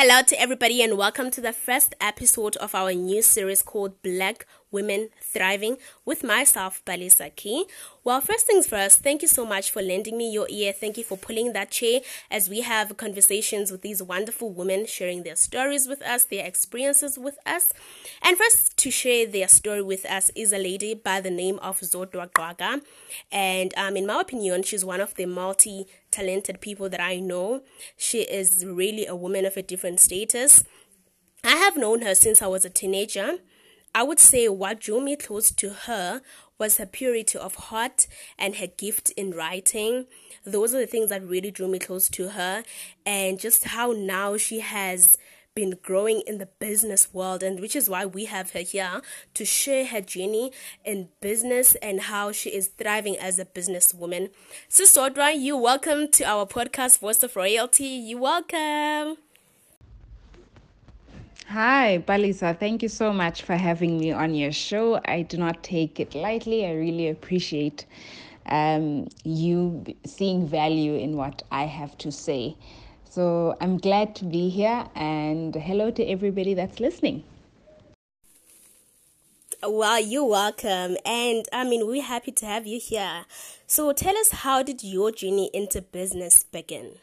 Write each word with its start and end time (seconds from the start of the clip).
Hello 0.00 0.22
to 0.22 0.40
everybody, 0.40 0.80
and 0.80 0.96
welcome 0.96 1.28
to 1.32 1.40
the 1.40 1.52
first 1.52 1.96
episode 2.00 2.54
of 2.58 2.72
our 2.72 2.92
new 2.92 3.20
series 3.20 3.64
called 3.64 4.00
Black 4.00 4.46
Women 4.70 5.08
Thriving 5.20 5.76
with 6.04 6.24
myself, 6.24 6.82
Balisa 6.84 7.34
Key. 7.34 7.66
Well, 8.04 8.20
first 8.20 8.46
things 8.46 8.66
first, 8.66 9.00
thank 9.00 9.22
you 9.22 9.28
so 9.28 9.44
much 9.44 9.70
for 9.70 9.82
lending 9.82 10.16
me 10.16 10.32
your 10.32 10.46
ear. 10.48 10.72
Thank 10.72 10.96
you 10.96 11.04
for 11.04 11.18
pulling 11.18 11.52
that 11.52 11.70
chair 11.70 12.00
as 12.30 12.48
we 12.48 12.62
have 12.62 12.96
conversations 12.96 13.70
with 13.70 13.82
these 13.82 14.02
wonderful 14.02 14.50
women 14.50 14.86
sharing 14.86 15.22
their 15.22 15.36
stories 15.36 15.86
with 15.86 16.02
us, 16.02 16.24
their 16.24 16.46
experiences 16.46 17.18
with 17.18 17.38
us. 17.44 17.72
And 18.22 18.36
first 18.36 18.76
to 18.78 18.90
share 18.90 19.26
their 19.26 19.48
story 19.48 19.82
with 19.82 20.06
us 20.06 20.30
is 20.34 20.52
a 20.52 20.58
lady 20.58 20.94
by 20.94 21.20
the 21.20 21.30
name 21.30 21.58
of 21.60 21.80
Zodwa 21.80 22.30
Gqwaka. 22.30 22.82
And 23.30 23.74
um, 23.76 23.96
in 23.96 24.06
my 24.06 24.20
opinion, 24.20 24.62
she's 24.62 24.84
one 24.84 25.00
of 25.00 25.14
the 25.14 25.26
multi 25.26 25.86
talented 26.10 26.60
people 26.60 26.88
that 26.88 27.00
I 27.00 27.16
know. 27.20 27.62
She 27.96 28.22
is 28.22 28.64
really 28.64 29.06
a 29.06 29.14
woman 29.14 29.44
of 29.44 29.56
a 29.56 29.62
different 29.62 30.00
status. 30.00 30.64
I 31.44 31.56
have 31.56 31.76
known 31.76 32.02
her 32.02 32.14
since 32.14 32.42
I 32.42 32.46
was 32.46 32.64
a 32.64 32.70
teenager. 32.70 33.38
I 33.98 34.04
would 34.04 34.20
say 34.20 34.48
what 34.48 34.78
drew 34.78 35.00
me 35.00 35.16
close 35.16 35.50
to 35.50 35.70
her 35.70 36.22
was 36.56 36.76
her 36.76 36.86
purity 36.86 37.36
of 37.36 37.56
heart 37.56 38.06
and 38.38 38.54
her 38.54 38.68
gift 38.68 39.10
in 39.16 39.32
writing. 39.32 40.06
Those 40.44 40.72
are 40.72 40.78
the 40.78 40.86
things 40.86 41.08
that 41.08 41.26
really 41.26 41.50
drew 41.50 41.66
me 41.66 41.80
close 41.80 42.08
to 42.10 42.28
her, 42.28 42.62
and 43.04 43.40
just 43.40 43.64
how 43.64 43.90
now 43.90 44.36
she 44.36 44.60
has 44.60 45.18
been 45.52 45.74
growing 45.82 46.22
in 46.28 46.38
the 46.38 46.46
business 46.46 47.12
world, 47.12 47.42
and 47.42 47.58
which 47.58 47.74
is 47.74 47.90
why 47.90 48.06
we 48.06 48.26
have 48.26 48.52
her 48.52 48.60
here 48.60 49.02
to 49.34 49.44
share 49.44 49.86
her 49.86 50.00
journey 50.00 50.52
in 50.84 51.08
business 51.20 51.74
and 51.82 52.02
how 52.02 52.30
she 52.30 52.50
is 52.50 52.68
thriving 52.68 53.18
as 53.18 53.40
a 53.40 53.44
businesswoman. 53.44 54.30
Sister 54.68 55.00
Audra, 55.00 55.36
you 55.36 55.56
welcome 55.56 56.08
to 56.12 56.22
our 56.22 56.46
podcast, 56.46 57.00
Voice 57.00 57.24
of 57.24 57.34
Royalty. 57.34 57.86
You 57.86 58.18
welcome. 58.18 59.16
Hi, 61.50 62.04
Balisa. 62.06 62.54
Thank 62.60 62.82
you 62.82 62.90
so 62.90 63.10
much 63.10 63.40
for 63.40 63.56
having 63.56 63.98
me 63.98 64.12
on 64.12 64.34
your 64.34 64.52
show. 64.52 65.00
I 65.06 65.22
do 65.22 65.38
not 65.38 65.62
take 65.62 65.98
it 65.98 66.14
lightly. 66.14 66.66
I 66.66 66.74
really 66.74 67.08
appreciate 67.08 67.86
um, 68.44 69.08
you 69.24 69.82
seeing 70.04 70.46
value 70.46 70.94
in 70.96 71.16
what 71.16 71.42
I 71.50 71.64
have 71.64 71.96
to 71.98 72.12
say. 72.12 72.54
So 73.08 73.56
I'm 73.62 73.78
glad 73.78 74.14
to 74.16 74.26
be 74.26 74.50
here, 74.50 74.84
and 74.94 75.54
hello 75.54 75.90
to 75.90 76.04
everybody 76.04 76.52
that's 76.52 76.80
listening. 76.80 77.24
Well, 79.62 80.00
you're 80.00 80.26
welcome. 80.26 80.98
And 81.06 81.46
I 81.50 81.64
mean, 81.64 81.86
we're 81.86 82.02
happy 82.02 82.32
to 82.32 82.44
have 82.44 82.66
you 82.66 82.78
here. 82.78 83.24
So 83.66 83.94
tell 83.94 84.18
us, 84.18 84.32
how 84.32 84.62
did 84.62 84.84
your 84.84 85.12
journey 85.12 85.48
into 85.54 85.80
business 85.80 86.44
begin? 86.44 86.96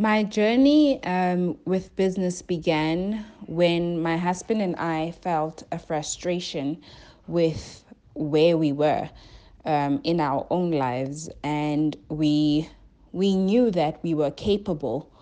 My 0.00 0.22
journey 0.22 0.98
um, 1.04 1.58
with 1.66 1.94
business 1.94 2.40
began 2.40 3.22
when 3.44 4.00
my 4.00 4.16
husband 4.16 4.62
and 4.62 4.74
I 4.76 5.10
felt 5.10 5.62
a 5.72 5.78
frustration 5.78 6.80
with 7.26 7.84
where 8.14 8.56
we 8.56 8.72
were 8.72 9.10
um, 9.66 10.00
in 10.02 10.18
our 10.18 10.46
own 10.48 10.70
lives, 10.70 11.28
and 11.44 11.94
we 12.08 12.66
we 13.12 13.36
knew 13.36 13.70
that 13.72 14.02
we 14.02 14.14
were 14.14 14.30
capable 14.30 15.12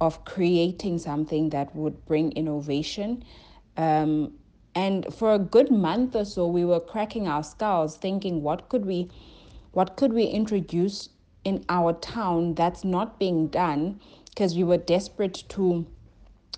of 0.00 0.24
creating 0.24 1.00
something 1.00 1.50
that 1.50 1.74
would 1.74 2.06
bring 2.06 2.30
innovation. 2.30 3.24
Um, 3.76 4.32
and 4.76 5.12
for 5.12 5.34
a 5.34 5.40
good 5.40 5.72
month 5.72 6.14
or 6.14 6.24
so, 6.24 6.46
we 6.46 6.64
were 6.64 6.78
cracking 6.78 7.26
our 7.26 7.42
skulls, 7.42 7.96
thinking, 7.96 8.44
what 8.44 8.68
could 8.68 8.86
we, 8.86 9.10
what 9.72 9.96
could 9.96 10.12
we 10.12 10.26
introduce 10.26 11.08
in 11.44 11.64
our 11.68 11.94
town 11.94 12.54
that's 12.54 12.84
not 12.84 13.18
being 13.18 13.48
done 13.48 13.98
because 14.40 14.56
we 14.56 14.64
were 14.64 14.78
desperate 14.78 15.44
to 15.50 15.86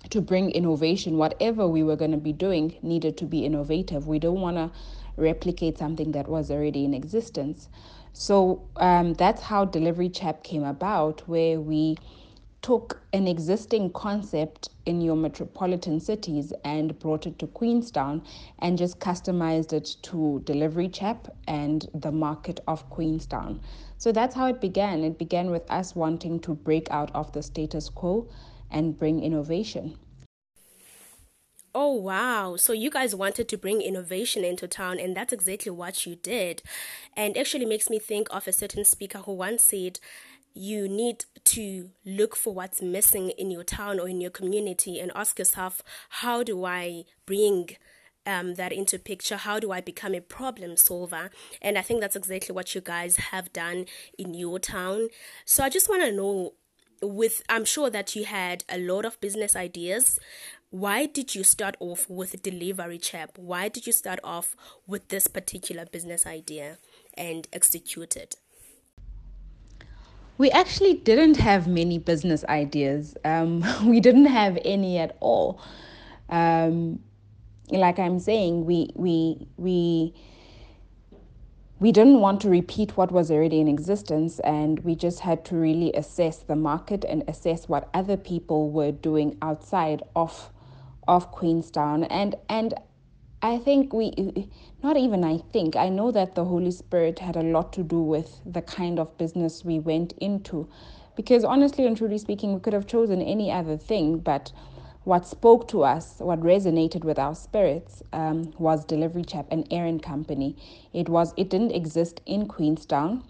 to 0.09 0.21
bring 0.21 0.51
innovation. 0.51 1.17
Whatever 1.17 1.67
we 1.67 1.83
were 1.83 1.97
going 1.97 2.11
to 2.11 2.17
be 2.29 2.31
doing 2.31 2.77
needed 2.81 3.17
to 3.17 3.25
be 3.25 3.43
innovative. 3.43 4.07
We 4.07 4.19
don't 4.19 4.39
want 4.39 4.55
to 4.55 4.71
replicate 5.17 5.77
something 5.77 6.13
that 6.13 6.29
was 6.29 6.49
already 6.49 6.85
in 6.85 6.93
existence. 6.93 7.67
So 8.13 8.61
um, 8.77 9.15
that's 9.15 9.41
how 9.41 9.65
delivery 9.65 10.07
chap 10.07 10.43
came 10.45 10.63
about 10.63 11.27
where 11.27 11.59
we 11.59 11.97
took 12.63 13.01
an 13.11 13.27
existing 13.27 13.91
concept 13.91 14.69
in 14.85 15.01
your 15.01 15.17
metropolitan 15.17 15.99
cities 15.99 16.53
and 16.63 16.97
brought 16.97 17.27
it 17.27 17.37
to 17.37 17.45
Queenstown 17.45 18.23
and 18.59 18.77
just 18.77 18.99
customized 18.99 19.73
it 19.73 19.97
to 20.01 20.41
Delivery 20.45 20.87
Chap 20.87 21.27
and 21.47 21.87
the 21.93 22.11
market 22.11 22.61
of 22.67 22.89
Queenstown. 22.89 23.59
So 23.97 24.11
that's 24.11 24.33
how 24.33 24.47
it 24.47 24.61
began. 24.61 25.03
It 25.03 25.19
began 25.19 25.51
with 25.51 25.69
us 25.69 25.93
wanting 25.93 26.39
to 26.39 26.55
break 26.55 26.89
out 26.89 27.11
of 27.13 27.31
the 27.33 27.43
status 27.43 27.89
quo 27.89 28.29
and 28.71 28.97
bring 28.97 29.21
innovation. 29.21 29.97
Oh, 31.75 31.93
wow. 31.93 32.55
So 32.55 32.71
you 32.71 32.91
guys 32.91 33.15
wanted 33.15 33.47
to 33.49 33.57
bring 33.57 33.81
innovation 33.81 34.45
into 34.45 34.67
town, 34.67 34.99
and 34.99 35.17
that's 35.17 35.33
exactly 35.33 35.71
what 35.71 36.05
you 36.05 36.15
did. 36.15 36.61
And 37.17 37.35
actually 37.35 37.65
makes 37.65 37.89
me 37.89 37.97
think 37.97 38.27
of 38.29 38.47
a 38.47 38.53
certain 38.53 38.85
speaker 38.85 39.19
who 39.19 39.33
once 39.33 39.63
said, 39.63 39.99
you 40.53 40.87
need 40.87 41.25
to 41.43 41.89
look 42.05 42.35
for 42.35 42.53
what's 42.53 42.81
missing 42.81 43.31
in 43.31 43.49
your 43.51 43.63
town 43.63 43.99
or 43.99 44.07
in 44.07 44.21
your 44.21 44.31
community 44.31 44.99
and 44.99 45.11
ask 45.15 45.39
yourself, 45.39 45.81
how 46.09 46.43
do 46.43 46.65
I 46.65 47.05
bring 47.25 47.77
um, 48.25 48.55
that 48.55 48.71
into 48.71 48.99
picture? 48.99 49.37
How 49.37 49.59
do 49.59 49.71
I 49.71 49.81
become 49.81 50.13
a 50.13 50.21
problem 50.21 50.77
solver? 50.77 51.29
And 51.61 51.77
I 51.77 51.81
think 51.81 52.01
that's 52.01 52.15
exactly 52.15 52.53
what 52.53 52.75
you 52.75 52.81
guys 52.81 53.17
have 53.17 53.51
done 53.51 53.85
in 54.17 54.33
your 54.33 54.59
town. 54.59 55.09
So 55.45 55.63
I 55.63 55.69
just 55.69 55.89
want 55.89 56.03
to 56.03 56.11
know 56.11 56.53
with 57.01 57.43
I'm 57.49 57.65
sure 57.65 57.89
that 57.89 58.15
you 58.15 58.25
had 58.25 58.63
a 58.69 58.77
lot 58.77 59.05
of 59.05 59.19
business 59.19 59.55
ideas. 59.55 60.19
Why 60.69 61.05
did 61.05 61.35
you 61.35 61.43
start 61.43 61.75
off 61.79 62.09
with 62.09 62.41
delivery 62.41 62.97
chap? 62.97 63.37
Why 63.37 63.67
did 63.67 63.85
you 63.85 63.93
start 63.93 64.19
off 64.23 64.55
with 64.87 65.09
this 65.09 65.27
particular 65.27 65.85
business 65.85 66.25
idea 66.25 66.77
and 67.15 67.47
execute 67.53 68.15
it? 68.15 68.37
We 70.37 70.49
actually 70.51 70.95
didn't 70.95 71.37
have 71.37 71.67
many 71.67 71.99
business 71.99 72.43
ideas. 72.45 73.15
Um, 73.23 73.63
we 73.85 73.99
didn't 73.99 74.25
have 74.25 74.57
any 74.65 74.97
at 74.97 75.15
all. 75.19 75.61
Um, 76.29 76.99
like 77.69 77.99
I'm 77.99 78.19
saying, 78.19 78.65
we 78.65 78.91
we 78.95 79.47
we 79.57 80.13
we 81.79 81.91
didn't 81.91 82.19
want 82.19 82.41
to 82.41 82.49
repeat 82.49 82.95
what 82.97 83.11
was 83.11 83.29
already 83.29 83.59
in 83.59 83.67
existence, 83.67 84.39
and 84.39 84.79
we 84.79 84.95
just 84.95 85.19
had 85.19 85.45
to 85.45 85.55
really 85.55 85.91
assess 85.93 86.37
the 86.37 86.55
market 86.55 87.03
and 87.05 87.23
assess 87.27 87.67
what 87.67 87.89
other 87.93 88.17
people 88.17 88.69
were 88.71 88.91
doing 88.91 89.37
outside 89.41 90.03
of 90.15 90.49
of 91.07 91.31
Queenstown. 91.31 92.05
And 92.05 92.35
and 92.49 92.73
I 93.43 93.59
think 93.59 93.93
we, 93.93 94.49
not 94.83 94.97
even 94.97 95.23
I 95.25 95.39
think, 95.53 95.77
I 95.77 95.89
know 95.89 96.11
that 96.11 96.35
the 96.35 96.45
Holy 96.45 96.71
Spirit 96.71 97.19
had 97.19 97.37
a 97.37 97.43
lot 97.43 97.73
to 97.75 97.83
do 97.83 98.01
with 98.01 98.41
the 98.45 98.63
kind 98.63 98.99
of 98.99 99.17
business 99.19 99.65
we 99.65 99.79
went 99.79 100.13
into. 100.19 100.69
Because 101.15 101.45
honestly 101.45 101.87
and 101.87 101.97
truly 101.97 102.19
speaking, 102.19 102.55
we 102.55 102.61
could 102.61 102.73
have 102.73 102.87
chosen 102.87 103.21
any 103.21 103.51
other 103.51 103.77
thing, 103.77 104.19
but 104.19 104.53
what 105.05 105.27
spoke 105.27 105.69
to 105.69 105.83
us, 105.83 106.17
what 106.19 106.41
resonated 106.41 107.05
with 107.05 107.19
our 107.19 107.35
spirits, 107.35 108.03
um, 108.13 108.53
was 108.59 108.85
Delivery 108.85 109.25
Chap, 109.25 109.47
an 109.51 109.65
errand 109.71 110.03
company. 110.03 110.57
It 110.93 111.09
was 111.09 111.33
it 111.37 111.49
didn't 111.49 111.71
exist 111.73 112.21
in 112.27 112.47
Queenstown, 112.47 113.23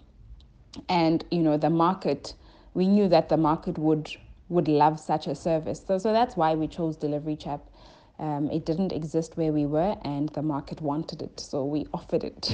and 0.88 1.24
you 1.30 1.42
know 1.42 1.58
the 1.58 1.70
market. 1.70 2.34
We 2.74 2.88
knew 2.88 3.08
that 3.08 3.30
the 3.30 3.38
market 3.38 3.78
would 3.78 4.10
would 4.50 4.68
love 4.68 5.00
such 5.00 5.26
a 5.28 5.34
service, 5.36 5.82
so 5.86 5.98
so 5.98 6.12
that's 6.12 6.36
why 6.36 6.54
we 6.54 6.68
chose 6.68 6.96
Delivery 6.96 7.36
Chap. 7.36 7.62
Um, 8.18 8.50
it 8.50 8.64
didn't 8.64 8.92
exist 8.92 9.36
where 9.36 9.52
we 9.52 9.66
were, 9.66 9.96
and 10.04 10.28
the 10.30 10.42
market 10.42 10.80
wanted 10.80 11.22
it, 11.22 11.40
so 11.40 11.64
we 11.64 11.86
offered 11.94 12.24
it. 12.24 12.52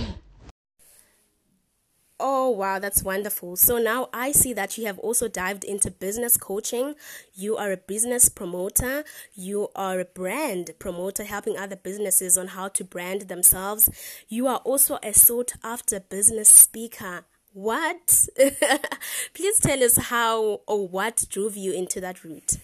Oh, 2.22 2.50
wow, 2.50 2.78
that's 2.78 3.02
wonderful. 3.02 3.56
So 3.56 3.78
now 3.78 4.10
I 4.12 4.32
see 4.32 4.52
that 4.52 4.76
you 4.76 4.84
have 4.84 4.98
also 4.98 5.26
dived 5.26 5.64
into 5.64 5.90
business 5.90 6.36
coaching. 6.36 6.94
You 7.32 7.56
are 7.56 7.72
a 7.72 7.78
business 7.78 8.28
promoter. 8.28 9.04
You 9.34 9.68
are 9.74 10.00
a 10.00 10.04
brand 10.04 10.72
promoter, 10.78 11.24
helping 11.24 11.56
other 11.56 11.76
businesses 11.76 12.36
on 12.36 12.48
how 12.48 12.68
to 12.68 12.84
brand 12.84 13.22
themselves. 13.22 13.88
You 14.28 14.48
are 14.48 14.58
also 14.58 14.98
a 15.02 15.14
sought 15.14 15.52
after 15.64 15.98
business 15.98 16.50
speaker. 16.50 17.24
What? 17.54 18.28
Please 19.34 19.58
tell 19.58 19.82
us 19.82 19.96
how 19.96 20.60
or 20.66 20.86
what 20.86 21.24
drove 21.30 21.56
you 21.56 21.72
into 21.72 22.02
that 22.02 22.22
route. 22.22 22.58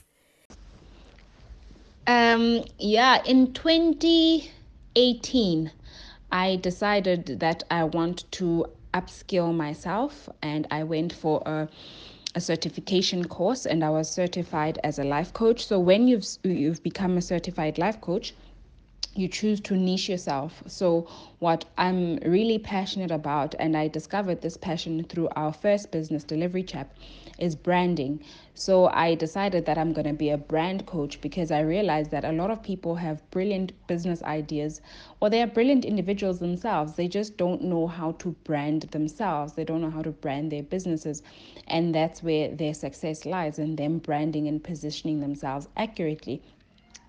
Um, 2.06 2.64
yeah, 2.78 3.22
in 3.24 3.52
2018, 3.52 5.70
I 6.32 6.56
decided 6.56 7.40
that 7.40 7.64
I 7.70 7.84
want 7.84 8.30
to 8.32 8.66
upskill 8.94 9.54
myself 9.54 10.28
and 10.42 10.66
I 10.70 10.84
went 10.84 11.12
for 11.12 11.42
a 11.46 11.68
a 12.34 12.40
certification 12.40 13.26
course 13.26 13.64
and 13.64 13.82
I 13.82 13.88
was 13.88 14.10
certified 14.10 14.78
as 14.84 14.98
a 14.98 15.04
life 15.04 15.32
coach. 15.32 15.66
So 15.66 15.80
when 15.80 16.06
you've 16.06 16.26
you've 16.44 16.82
become 16.82 17.16
a 17.16 17.22
certified 17.22 17.78
life 17.78 17.98
coach, 18.02 18.34
you 19.18 19.28
choose 19.28 19.60
to 19.60 19.76
niche 19.76 20.08
yourself. 20.08 20.62
So, 20.66 21.06
what 21.38 21.64
I'm 21.76 22.16
really 22.16 22.58
passionate 22.58 23.10
about, 23.10 23.54
and 23.58 23.76
I 23.76 23.88
discovered 23.88 24.40
this 24.40 24.56
passion 24.56 25.04
through 25.04 25.28
our 25.36 25.52
first 25.52 25.90
business 25.90 26.24
delivery 26.24 26.62
chap, 26.62 26.94
is 27.38 27.54
branding. 27.54 28.22
So, 28.54 28.86
I 28.86 29.14
decided 29.14 29.66
that 29.66 29.78
I'm 29.78 29.92
going 29.92 30.06
to 30.06 30.12
be 30.12 30.30
a 30.30 30.38
brand 30.38 30.86
coach 30.86 31.20
because 31.20 31.50
I 31.50 31.60
realized 31.60 32.10
that 32.10 32.24
a 32.24 32.32
lot 32.32 32.50
of 32.50 32.62
people 32.62 32.96
have 32.96 33.28
brilliant 33.30 33.72
business 33.86 34.22
ideas 34.22 34.80
or 35.20 35.30
they 35.30 35.42
are 35.42 35.46
brilliant 35.46 35.84
individuals 35.84 36.38
themselves. 36.38 36.94
They 36.94 37.08
just 37.08 37.36
don't 37.36 37.62
know 37.62 37.86
how 37.86 38.12
to 38.12 38.30
brand 38.44 38.82
themselves, 38.82 39.54
they 39.54 39.64
don't 39.64 39.80
know 39.80 39.90
how 39.90 40.02
to 40.02 40.10
brand 40.10 40.52
their 40.52 40.62
businesses. 40.62 41.22
And 41.68 41.94
that's 41.94 42.22
where 42.22 42.48
their 42.54 42.74
success 42.74 43.24
lies 43.24 43.58
in 43.58 43.76
them 43.76 43.98
branding 43.98 44.46
and 44.48 44.62
positioning 44.62 45.20
themselves 45.20 45.68
accurately. 45.76 46.42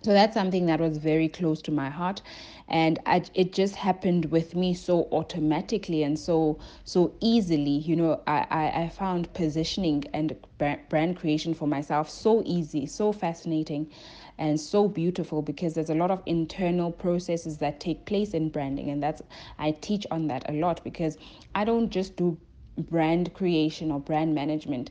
So 0.04 0.14
that's 0.14 0.34
something 0.34 0.66
that 0.68 0.80
was 0.80 0.98
very 0.98 1.28
close 1.28 1.62
to 1.64 1.72
my 1.72 1.90
heart, 1.90 2.22
and 2.68 3.00
I, 3.06 3.24
it 3.34 3.52
just 3.52 3.76
happened 3.76 4.26
with 4.32 4.56
me 4.56 4.74
so 4.74 5.08
automatically 5.12 6.04
and 6.04 6.18
so 6.18 6.58
so 6.86 7.14
easily. 7.20 7.72
You 7.78 7.96
know, 7.98 8.22
I, 8.28 8.46
I, 8.50 8.82
I 8.84 8.90
found 8.90 9.34
positioning 9.34 10.06
and 10.14 10.36
brand 10.58 11.18
creation 11.18 11.54
for 11.54 11.68
myself 11.68 12.10
so 12.10 12.42
easy, 12.46 12.86
so 12.86 13.12
fascinating, 13.12 13.90
and 14.38 14.60
so 14.60 14.88
beautiful 14.88 15.42
because 15.42 15.74
there's 15.74 15.90
a 15.90 15.96
lot 15.96 16.12
of 16.12 16.22
internal 16.26 16.92
processes 16.92 17.58
that 17.58 17.80
take 17.80 18.06
place 18.06 18.34
in 18.34 18.50
branding, 18.50 18.90
and 18.90 19.04
that's 19.04 19.22
I 19.60 19.72
teach 19.72 20.06
on 20.12 20.28
that 20.28 20.50
a 20.50 20.54
lot 20.54 20.84
because 20.84 21.18
I 21.56 21.66
don't 21.66 21.90
just 21.90 22.16
do 22.16 22.38
brand 22.78 23.34
creation 23.34 23.92
or 23.92 24.00
brand 24.00 24.34
management. 24.36 24.90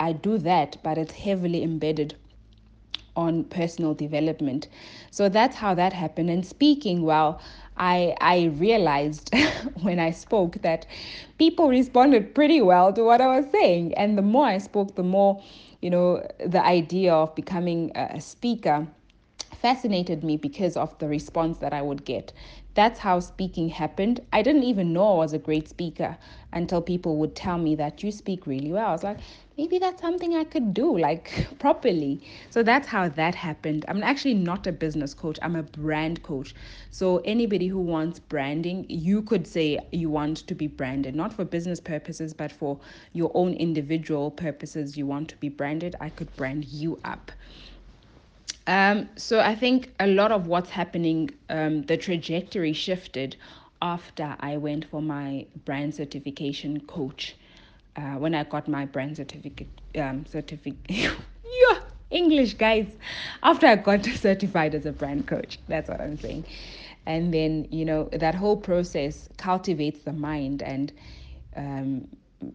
I 0.00 0.12
do 0.12 0.38
that, 0.38 0.76
but 0.82 0.98
it's 0.98 1.12
heavily 1.14 1.62
embedded 1.62 2.14
on 3.16 3.44
personal 3.44 3.94
development. 3.94 4.68
So 5.10 5.28
that's 5.28 5.56
how 5.56 5.74
that 5.74 5.92
happened. 5.92 6.30
And 6.30 6.44
speaking, 6.44 7.02
well, 7.02 7.40
I 7.76 8.14
I 8.20 8.44
realized 8.58 9.34
when 9.82 9.98
I 9.98 10.10
spoke 10.10 10.62
that 10.62 10.86
people 11.38 11.68
responded 11.68 12.34
pretty 12.34 12.60
well 12.60 12.92
to 12.92 13.02
what 13.02 13.20
I 13.20 13.38
was 13.38 13.50
saying. 13.50 13.94
And 13.94 14.16
the 14.16 14.22
more 14.22 14.46
I 14.46 14.58
spoke, 14.58 14.94
the 14.94 15.02
more, 15.02 15.42
you 15.80 15.90
know, 15.90 16.26
the 16.44 16.64
idea 16.64 17.12
of 17.12 17.34
becoming 17.34 17.92
a 17.94 18.20
speaker 18.20 18.86
fascinated 19.62 20.24
me 20.24 20.36
because 20.36 20.76
of 20.76 20.98
the 20.98 21.06
response 21.08 21.58
that 21.58 21.72
I 21.72 21.82
would 21.82 22.04
get. 22.04 22.32
That's 22.74 22.98
how 22.98 23.20
speaking 23.20 23.68
happened. 23.68 24.20
I 24.32 24.42
didn't 24.42 24.64
even 24.64 24.92
know 24.92 25.14
I 25.14 25.16
was 25.18 25.32
a 25.34 25.38
great 25.38 25.68
speaker 25.68 26.16
until 26.52 26.80
people 26.80 27.16
would 27.18 27.36
tell 27.36 27.58
me 27.58 27.74
that 27.76 28.02
you 28.02 28.10
speak 28.10 28.46
really 28.46 28.72
well. 28.72 28.88
I 28.88 28.92
was 28.92 29.04
like, 29.04 29.18
maybe 29.56 29.78
that's 29.78 30.00
something 30.00 30.34
I 30.34 30.44
could 30.44 30.72
do 30.74 30.96
like 30.98 31.48
properly. 31.58 32.22
So 32.50 32.62
that's 32.62 32.88
how 32.88 33.08
that 33.08 33.34
happened. 33.34 33.84
I'm 33.88 34.02
actually 34.02 34.34
not 34.34 34.66
a 34.66 34.72
business 34.72 35.14
coach, 35.14 35.38
I'm 35.42 35.56
a 35.56 35.62
brand 35.62 36.22
coach. 36.22 36.54
So 36.90 37.18
anybody 37.24 37.66
who 37.68 37.80
wants 37.80 38.18
branding, 38.18 38.86
you 38.88 39.22
could 39.22 39.46
say 39.46 39.78
you 39.92 40.10
want 40.10 40.38
to 40.48 40.54
be 40.54 40.66
branded, 40.66 41.14
not 41.14 41.32
for 41.32 41.44
business 41.44 41.80
purposes, 41.80 42.34
but 42.34 42.52
for 42.52 42.78
your 43.12 43.30
own 43.34 43.54
individual 43.54 44.30
purposes. 44.30 44.96
You 44.96 45.06
want 45.06 45.28
to 45.30 45.36
be 45.36 45.48
branded, 45.48 45.96
I 46.00 46.08
could 46.10 46.34
brand 46.36 46.64
you 46.66 47.00
up. 47.04 47.32
Um, 48.66 49.08
so 49.16 49.40
I 49.40 49.54
think 49.54 49.92
a 49.98 50.06
lot 50.06 50.30
of 50.32 50.46
what's 50.46 50.70
happening, 50.70 51.30
um, 51.48 51.82
the 51.82 51.96
trajectory 51.96 52.72
shifted 52.72 53.36
after 53.80 54.36
I 54.40 54.56
went 54.56 54.84
for 54.84 55.02
my 55.02 55.46
brand 55.64 55.94
certification 55.94 56.80
coach 56.86 57.36
uh, 57.96 58.14
when 58.16 58.34
I 58.34 58.44
got 58.44 58.68
my 58.68 58.86
brand 58.86 59.16
certificate, 59.16 59.68
um, 59.98 60.24
certificate, 60.26 60.80
yeah, 60.88 61.78
English 62.10 62.54
guys, 62.54 62.86
after 63.42 63.66
I 63.66 63.76
got 63.76 64.04
certified 64.16 64.74
as 64.74 64.86
a 64.86 64.92
brand 64.92 65.26
coach, 65.26 65.58
that's 65.68 65.88
what 65.88 66.00
I'm 66.00 66.16
saying. 66.18 66.44
And 67.06 67.32
then, 67.34 67.66
you 67.70 67.84
know, 67.84 68.08
that 68.12 68.34
whole 68.34 68.56
process 68.56 69.28
cultivates 69.36 70.00
the 70.04 70.12
mind 70.12 70.62
and 70.62 70.92
um, 71.56 72.08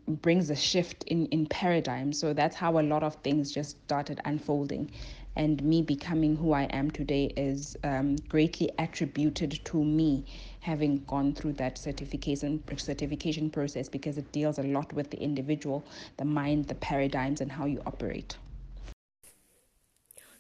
brings 0.08 0.50
a 0.50 0.56
shift 0.56 1.04
in, 1.06 1.26
in 1.28 1.46
paradigm. 1.48 2.14
So 2.14 2.34
that's 2.34 2.56
how 2.56 2.80
a 2.80 2.82
lot 2.82 3.04
of 3.04 3.16
things 3.16 3.52
just 3.52 3.82
started 3.84 4.20
unfolding. 4.26 4.92
And 5.38 5.62
me 5.62 5.84
becoming 5.84 6.36
who 6.36 6.52
I 6.52 6.64
am 6.64 6.90
today 6.90 7.32
is 7.38 7.78
um, 7.84 8.16
greatly 8.28 8.72
attributed 8.80 9.60
to 9.66 9.84
me 9.84 10.26
having 10.62 11.04
gone 11.06 11.34
through 11.34 11.54
that 11.54 11.78
certification 11.78 12.64
certification 12.76 13.52
process 13.52 13.88
because 13.88 14.18
it 14.18 14.32
deals 14.32 14.58
a 14.58 14.64
lot 14.64 14.92
with 14.94 15.12
the 15.12 15.22
individual, 15.22 15.86
the 16.18 16.26
mind, 16.26 16.68
the 16.68 16.76
paradigms, 16.76 17.40
and 17.40 17.52
how 17.52 17.66
you 17.66 17.84
operate. 17.86 18.36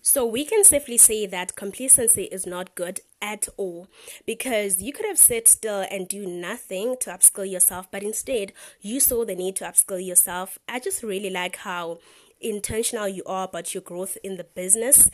So 0.01 0.25
we 0.25 0.45
can 0.45 0.63
safely 0.63 0.97
say 0.97 1.25
that 1.27 1.55
complacency 1.55 2.23
is 2.23 2.47
not 2.47 2.73
good 2.75 3.01
at 3.21 3.47
all 3.55 3.89
because 4.25 4.81
you 4.81 4.93
could 4.93 5.05
have 5.05 5.17
sat 5.19 5.47
still 5.47 5.85
and 5.91 6.07
do 6.07 6.25
nothing 6.25 6.95
to 7.01 7.09
upskill 7.09 7.51
yourself, 7.51 7.91
but 7.91 8.03
instead 8.03 8.53
you 8.81 8.99
saw 8.99 9.25
the 9.25 9.35
need 9.35 9.57
to 9.57 9.65
upskill 9.65 10.03
yourself. 10.03 10.57
I 10.67 10.79
just 10.79 11.03
really 11.03 11.29
like 11.29 11.57
how 11.57 11.99
intentional 12.39 13.07
you 13.07 13.23
are 13.25 13.45
about 13.45 13.73
your 13.73 13.81
growth 13.81 14.17
in 14.23 14.37
the 14.37 14.43
business 14.43 15.09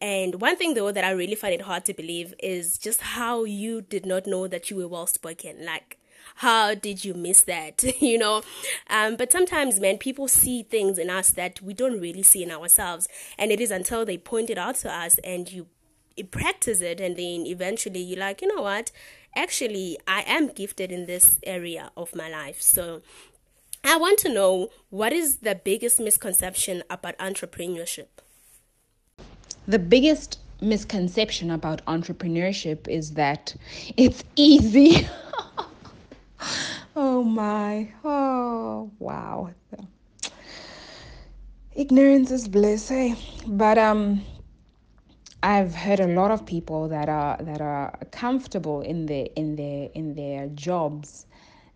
and 0.00 0.40
one 0.40 0.56
thing 0.56 0.74
though 0.74 0.92
that 0.92 1.04
I 1.04 1.10
really 1.10 1.34
find 1.34 1.54
it 1.54 1.62
hard 1.62 1.84
to 1.86 1.94
believe 1.94 2.34
is 2.38 2.78
just 2.78 3.00
how 3.00 3.44
you 3.44 3.82
did 3.82 4.04
not 4.04 4.26
know 4.26 4.46
that 4.46 4.70
you 4.70 4.76
were 4.76 4.88
well 4.88 5.06
spoken. 5.06 5.64
Like, 5.64 5.98
how 6.36 6.74
did 6.74 7.04
you 7.04 7.14
miss 7.14 7.42
that? 7.42 7.82
you 8.02 8.18
know? 8.18 8.42
Um, 8.90 9.16
but 9.16 9.32
sometimes, 9.32 9.80
man, 9.80 9.96
people 9.98 10.28
see 10.28 10.62
things 10.62 10.98
in 10.98 11.08
us 11.08 11.30
that 11.30 11.62
we 11.62 11.72
don't 11.72 12.00
really 12.00 12.22
see 12.22 12.42
in 12.42 12.50
ourselves. 12.50 13.08
And 13.38 13.50
it 13.50 13.60
is 13.60 13.70
until 13.70 14.04
they 14.04 14.18
point 14.18 14.50
it 14.50 14.58
out 14.58 14.74
to 14.76 14.92
us 14.92 15.18
and 15.24 15.50
you, 15.50 15.66
you 16.16 16.24
practice 16.24 16.80
it, 16.80 16.98
and 16.98 17.16
then 17.16 17.46
eventually 17.46 18.00
you're 18.00 18.18
like, 18.18 18.40
you 18.40 18.54
know 18.54 18.62
what? 18.62 18.90
Actually, 19.34 19.98
I 20.08 20.24
am 20.26 20.48
gifted 20.48 20.90
in 20.90 21.04
this 21.04 21.38
area 21.42 21.90
of 21.94 22.14
my 22.14 22.28
life. 22.30 22.60
So 22.60 23.02
I 23.86 23.96
want 23.96 24.18
to 24.20 24.28
know 24.28 24.70
what 24.90 25.12
is 25.12 25.38
the 25.38 25.54
biggest 25.54 26.00
misconception 26.00 26.82
about 26.90 27.16
entrepreneurship? 27.18 28.08
the 29.66 29.78
biggest 29.78 30.38
misconception 30.60 31.50
about 31.50 31.84
entrepreneurship 31.86 32.88
is 32.88 33.12
that 33.12 33.54
it's 33.96 34.22
easy. 34.36 35.06
oh 36.96 37.22
my. 37.22 37.92
Oh, 38.04 38.90
wow. 38.98 39.50
Ignorance 41.74 42.30
is 42.30 42.48
bliss, 42.48 42.88
hey. 42.88 43.14
But 43.46 43.76
um 43.76 44.24
I've 45.42 45.74
heard 45.74 46.00
a 46.00 46.06
lot 46.06 46.30
of 46.30 46.46
people 46.46 46.88
that 46.88 47.08
are 47.08 47.36
that 47.40 47.60
are 47.60 47.98
comfortable 48.10 48.80
in 48.80 49.06
their 49.06 49.26
in 49.36 49.56
their 49.56 49.90
in 49.94 50.14
their 50.14 50.46
jobs 50.48 51.26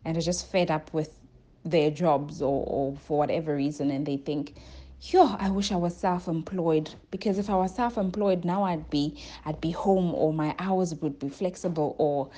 and 0.04 0.16
are 0.16 0.22
just 0.22 0.50
fed 0.50 0.70
up 0.70 0.92
with 0.94 1.19
their 1.64 1.90
jobs 1.90 2.40
or, 2.42 2.64
or 2.66 2.96
for 2.96 3.18
whatever 3.18 3.54
reason 3.54 3.90
and 3.90 4.06
they 4.06 4.16
think 4.16 4.54
yo, 5.02 5.34
I 5.38 5.48
wish 5.50 5.72
I 5.72 5.76
was 5.76 5.96
self-employed 5.96 6.94
because 7.10 7.38
if 7.38 7.48
I 7.48 7.54
was 7.54 7.74
self-employed 7.74 8.44
now 8.44 8.64
I'd 8.64 8.90
be 8.90 9.16
I'd 9.46 9.60
be 9.60 9.70
home 9.70 10.14
or 10.14 10.32
my 10.32 10.54
hours 10.58 10.94
would 10.96 11.18
be 11.18 11.28
flexible 11.28 11.94
or 11.98 12.28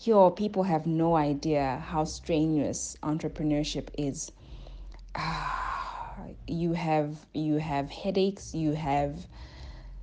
yo, 0.00 0.30
people 0.30 0.62
have 0.62 0.86
no 0.86 1.16
idea 1.16 1.82
how 1.86 2.04
strenuous 2.04 2.96
entrepreneurship 3.02 3.88
is. 3.98 4.32
Ah, 5.14 6.16
you 6.46 6.72
have 6.72 7.26
you 7.34 7.56
have 7.56 7.90
headaches, 7.90 8.54
you 8.54 8.72
have 8.72 9.26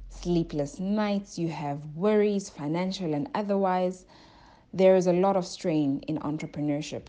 sleepless 0.10 0.80
nights, 0.80 1.40
you 1.40 1.48
have 1.48 1.84
worries, 1.96 2.50
financial 2.50 3.14
and 3.14 3.28
otherwise. 3.34 4.06
There 4.72 4.96
is 4.96 5.08
a 5.08 5.14
lot 5.14 5.36
of 5.36 5.46
strain 5.46 6.00
in 6.08 6.18
entrepreneurship 6.20 7.08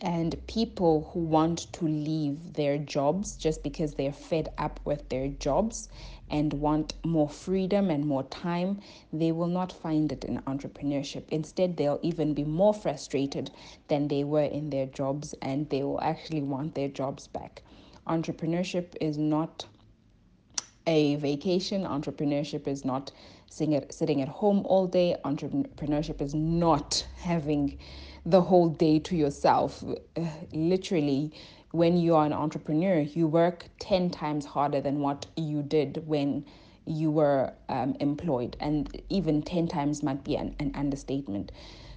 and 0.00 0.34
people 0.46 1.10
who 1.12 1.20
want 1.20 1.72
to 1.72 1.84
leave 1.84 2.54
their 2.54 2.78
jobs 2.78 3.36
just 3.36 3.62
because 3.62 3.94
they're 3.94 4.12
fed 4.12 4.48
up 4.58 4.80
with 4.84 5.08
their 5.08 5.28
jobs 5.28 5.88
and 6.30 6.52
want 6.54 6.94
more 7.04 7.28
freedom 7.28 7.90
and 7.90 8.06
more 8.06 8.22
time, 8.24 8.80
they 9.12 9.32
will 9.32 9.46
not 9.48 9.72
find 9.72 10.12
it 10.12 10.24
in 10.24 10.38
entrepreneurship. 10.42 11.24
Instead, 11.30 11.76
they'll 11.76 11.98
even 12.02 12.34
be 12.34 12.44
more 12.44 12.72
frustrated 12.72 13.50
than 13.88 14.08
they 14.08 14.24
were 14.24 14.44
in 14.44 14.70
their 14.70 14.86
jobs 14.86 15.34
and 15.42 15.68
they 15.70 15.82
will 15.82 16.00
actually 16.00 16.42
want 16.42 16.74
their 16.74 16.88
jobs 16.88 17.26
back. 17.26 17.62
Entrepreneurship 18.06 18.94
is 19.00 19.18
not 19.18 19.66
a 20.86 21.16
vacation, 21.16 21.82
entrepreneurship 21.82 22.66
is 22.66 22.84
not 22.84 23.12
sitting 23.50 23.74
at 23.74 23.92
sitting 23.92 24.22
at 24.22 24.28
home 24.28 24.64
all 24.64 24.86
day, 24.86 25.16
entrepreneurship 25.24 26.22
is 26.22 26.34
not 26.34 27.06
having 27.18 27.78
the 28.24 28.40
whole 28.40 28.70
day 28.70 28.98
to 29.00 29.16
yourself. 29.16 29.84
Uh, 30.16 30.22
literally, 30.52 31.32
when 31.72 31.96
you 31.96 32.14
are 32.14 32.24
an 32.24 32.32
entrepreneur, 32.32 33.00
you 33.00 33.26
work 33.26 33.66
10 33.80 34.10
times 34.10 34.46
harder 34.46 34.80
than 34.80 35.00
what 35.00 35.26
you 35.36 35.62
did 35.62 36.02
when 36.06 36.44
you 36.86 37.10
were 37.10 37.52
um, 37.68 37.96
employed. 38.00 38.56
And 38.60 39.02
even 39.08 39.42
10 39.42 39.68
times 39.68 40.02
might 40.02 40.24
be 40.24 40.36
an, 40.36 40.54
an 40.58 40.72
understatement. 40.74 41.52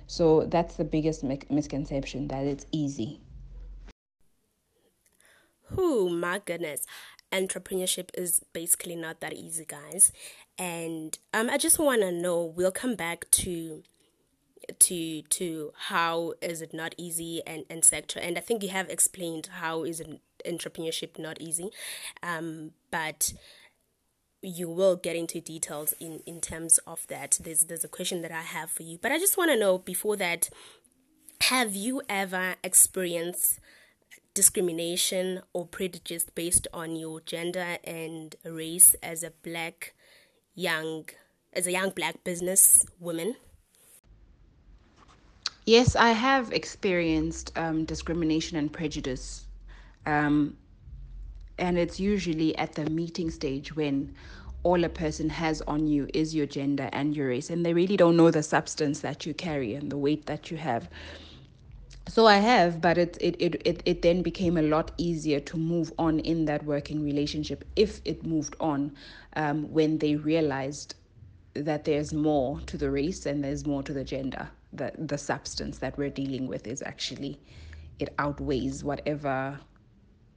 So 0.07 0.45
that's 0.45 0.75
the 0.75 0.83
biggest 0.83 1.23
misconception 1.23 2.27
that 2.27 2.45
it's 2.45 2.65
easy. 2.71 3.19
Oh 5.77 6.09
my 6.09 6.39
goodness. 6.45 6.85
Entrepreneurship 7.33 8.09
is 8.13 8.41
basically 8.53 8.95
not 8.95 9.19
that 9.19 9.33
easy, 9.33 9.65
guys. 9.65 10.11
And 10.57 11.17
um, 11.33 11.49
I 11.49 11.57
just 11.57 11.79
want 11.79 12.01
to 12.01 12.11
know. 12.11 12.43
We'll 12.43 12.71
come 12.71 12.95
back 12.95 13.29
to 13.31 13.83
to 14.79 15.21
to 15.21 15.73
how 15.87 16.33
is 16.41 16.61
it 16.61 16.73
not 16.73 16.95
easy 16.97 17.41
and 17.45 17.65
and 17.69 17.83
sector. 17.83 18.19
And 18.19 18.37
I 18.37 18.41
think 18.41 18.63
you 18.63 18.69
have 18.69 18.89
explained 18.89 19.49
how 19.59 19.83
is 19.83 20.01
entrepreneurship 20.45 21.17
not 21.19 21.41
easy, 21.41 21.69
um, 22.21 22.71
but 22.91 23.33
you 24.41 24.69
will 24.69 24.95
get 24.95 25.15
into 25.15 25.41
details 25.41 25.93
in 25.99 26.21
in 26.25 26.41
terms 26.41 26.77
of 26.85 27.05
that. 27.07 27.39
There's 27.41 27.65
there's 27.65 27.83
a 27.83 27.89
question 27.89 28.21
that 28.21 28.31
I 28.31 28.41
have 28.41 28.69
for 28.69 28.83
you, 28.83 28.99
but 29.01 29.11
I 29.11 29.19
just 29.19 29.37
want 29.37 29.51
to 29.51 29.59
know 29.59 29.77
before 29.77 30.15
that. 30.17 30.49
Have 31.49 31.75
you 31.75 32.01
ever 32.07 32.55
experienced 32.63 33.59
discrimination 34.33 35.41
or 35.53 35.65
prejudice 35.65 36.25
based 36.33 36.67
on 36.73 36.95
your 36.95 37.21
gender 37.21 37.77
and 37.83 38.35
race 38.43 38.95
as 39.03 39.23
a 39.23 39.31
black 39.43 39.93
young 40.55 41.05
as 41.53 41.67
a 41.67 41.71
young 41.71 41.91
black 41.91 42.23
business 42.23 42.85
woman? 42.99 43.35
Yes, 45.65 45.95
I 45.95 46.09
have 46.09 46.51
experienced 46.51 47.57
um, 47.57 47.85
discrimination 47.85 48.57
and 48.57 48.71
prejudice. 48.71 49.45
Um, 50.05 50.57
and 51.57 51.77
it's 51.77 51.99
usually 51.99 52.57
at 52.57 52.73
the 52.73 52.89
meeting 52.89 53.29
stage 53.29 53.75
when 53.75 54.13
all 54.63 54.83
a 54.83 54.89
person 54.89 55.29
has 55.29 55.61
on 55.61 55.87
you 55.87 56.07
is 56.13 56.33
your 56.33 56.45
gender 56.45 56.89
and 56.91 57.15
your 57.15 57.27
race, 57.29 57.49
and 57.49 57.65
they 57.65 57.73
really 57.73 57.97
don't 57.97 58.17
know 58.17 58.31
the 58.31 58.43
substance 58.43 59.01
that 59.01 59.25
you 59.25 59.33
carry 59.33 59.75
and 59.75 59.91
the 59.91 59.97
weight 59.97 60.25
that 60.25 60.49
you 60.49 60.57
have 60.57 60.89
so 62.07 62.25
i 62.27 62.37
have 62.37 62.81
but 62.81 62.97
it, 62.97 63.17
it 63.21 63.35
it 63.39 63.61
it 63.65 63.81
it 63.85 64.01
then 64.01 64.21
became 64.21 64.57
a 64.57 64.61
lot 64.61 64.91
easier 64.97 65.39
to 65.39 65.57
move 65.57 65.91
on 65.97 66.19
in 66.19 66.45
that 66.45 66.63
working 66.65 67.03
relationship 67.03 67.63
if 67.75 68.01
it 68.05 68.25
moved 68.25 68.55
on 68.59 68.91
um, 69.35 69.71
when 69.71 69.97
they 69.99 70.15
realized 70.15 70.95
that 71.55 71.85
there's 71.85 72.13
more 72.13 72.59
to 72.61 72.77
the 72.77 72.89
race 72.89 73.25
and 73.25 73.43
there's 73.43 73.65
more 73.65 73.83
to 73.83 73.93
the 73.93 74.03
gender. 74.03 74.49
The 74.73 74.91
the 74.97 75.17
substance 75.17 75.79
that 75.79 75.97
we're 75.97 76.09
dealing 76.09 76.47
with 76.47 76.67
is 76.67 76.81
actually 76.81 77.39
it 77.99 78.13
outweighs 78.17 78.83
whatever 78.83 79.59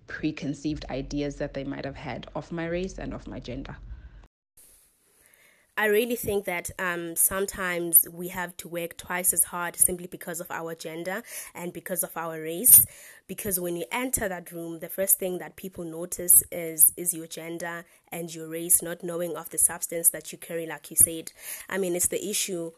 preconceived 0.06 0.84
ideas 0.90 1.36
that 1.36 1.54
they 1.54 1.64
might 1.64 1.84
have 1.84 1.96
had 1.96 2.26
of 2.34 2.52
my 2.52 2.66
race 2.66 2.98
and 2.98 3.14
of 3.14 3.26
my 3.26 3.40
gender 3.40 3.76
I 5.78 5.86
really 5.86 6.16
think 6.16 6.46
that 6.46 6.70
um, 6.78 7.16
sometimes 7.16 8.08
we 8.10 8.28
have 8.28 8.56
to 8.58 8.68
work 8.68 8.96
twice 8.96 9.34
as 9.34 9.44
hard 9.44 9.76
simply 9.76 10.06
because 10.06 10.40
of 10.40 10.50
our 10.50 10.74
gender 10.74 11.22
and 11.54 11.70
because 11.72 12.02
of 12.02 12.16
our 12.16 12.40
race. 12.40 12.86
Because 13.26 13.60
when 13.60 13.76
you 13.76 13.84
enter 13.92 14.26
that 14.28 14.52
room, 14.52 14.78
the 14.78 14.88
first 14.88 15.18
thing 15.18 15.36
that 15.38 15.56
people 15.56 15.84
notice 15.84 16.42
is 16.50 16.92
is 16.96 17.12
your 17.12 17.26
gender 17.26 17.84
and 18.10 18.34
your 18.34 18.48
race, 18.48 18.80
not 18.80 19.02
knowing 19.02 19.36
of 19.36 19.50
the 19.50 19.58
substance 19.58 20.08
that 20.10 20.32
you 20.32 20.38
carry. 20.38 20.66
Like 20.66 20.90
you 20.90 20.96
said, 20.96 21.32
I 21.68 21.76
mean, 21.76 21.94
it's 21.94 22.08
the 22.08 22.26
issue 22.26 22.72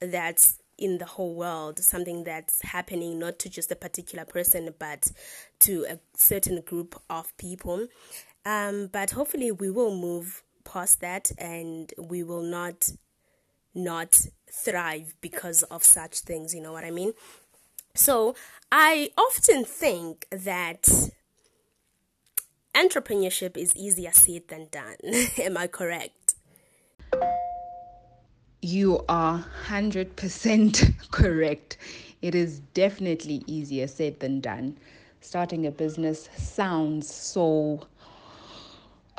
that's 0.00 0.58
in 0.76 0.98
the 0.98 1.04
whole 1.04 1.34
world, 1.34 1.78
something 1.78 2.24
that's 2.24 2.62
happening 2.62 3.18
not 3.18 3.38
to 3.40 3.50
just 3.50 3.70
a 3.70 3.76
particular 3.76 4.24
person, 4.24 4.74
but 4.78 5.12
to 5.60 5.86
a 5.88 5.98
certain 6.16 6.62
group 6.62 7.00
of 7.08 7.36
people. 7.36 7.86
Um, 8.44 8.88
but 8.90 9.10
hopefully, 9.10 9.52
we 9.52 9.70
will 9.70 9.94
move 9.94 10.42
past 10.64 11.00
that 11.00 11.30
and 11.38 11.92
we 11.98 12.22
will 12.22 12.42
not 12.42 12.90
not 13.74 14.20
thrive 14.52 15.14
because 15.20 15.62
of 15.64 15.84
such 15.84 16.20
things 16.20 16.54
you 16.54 16.60
know 16.60 16.72
what 16.72 16.84
i 16.84 16.90
mean? 16.90 17.12
So 17.94 18.34
i 18.70 19.10
often 19.16 19.64
think 19.64 20.26
that 20.30 20.88
entrepreneurship 22.74 23.56
is 23.56 23.74
easier 23.76 24.12
said 24.12 24.48
than 24.48 24.68
done. 24.70 24.96
Am 25.38 25.56
i 25.56 25.66
correct? 25.66 26.34
You 28.62 29.04
are 29.08 29.44
100% 29.68 30.94
correct. 31.10 31.78
It 32.20 32.34
is 32.34 32.60
definitely 32.74 33.42
easier 33.46 33.88
said 33.88 34.20
than 34.20 34.40
done. 34.40 34.76
Starting 35.22 35.66
a 35.66 35.70
business 35.70 36.28
sounds 36.36 37.12
so 37.12 37.86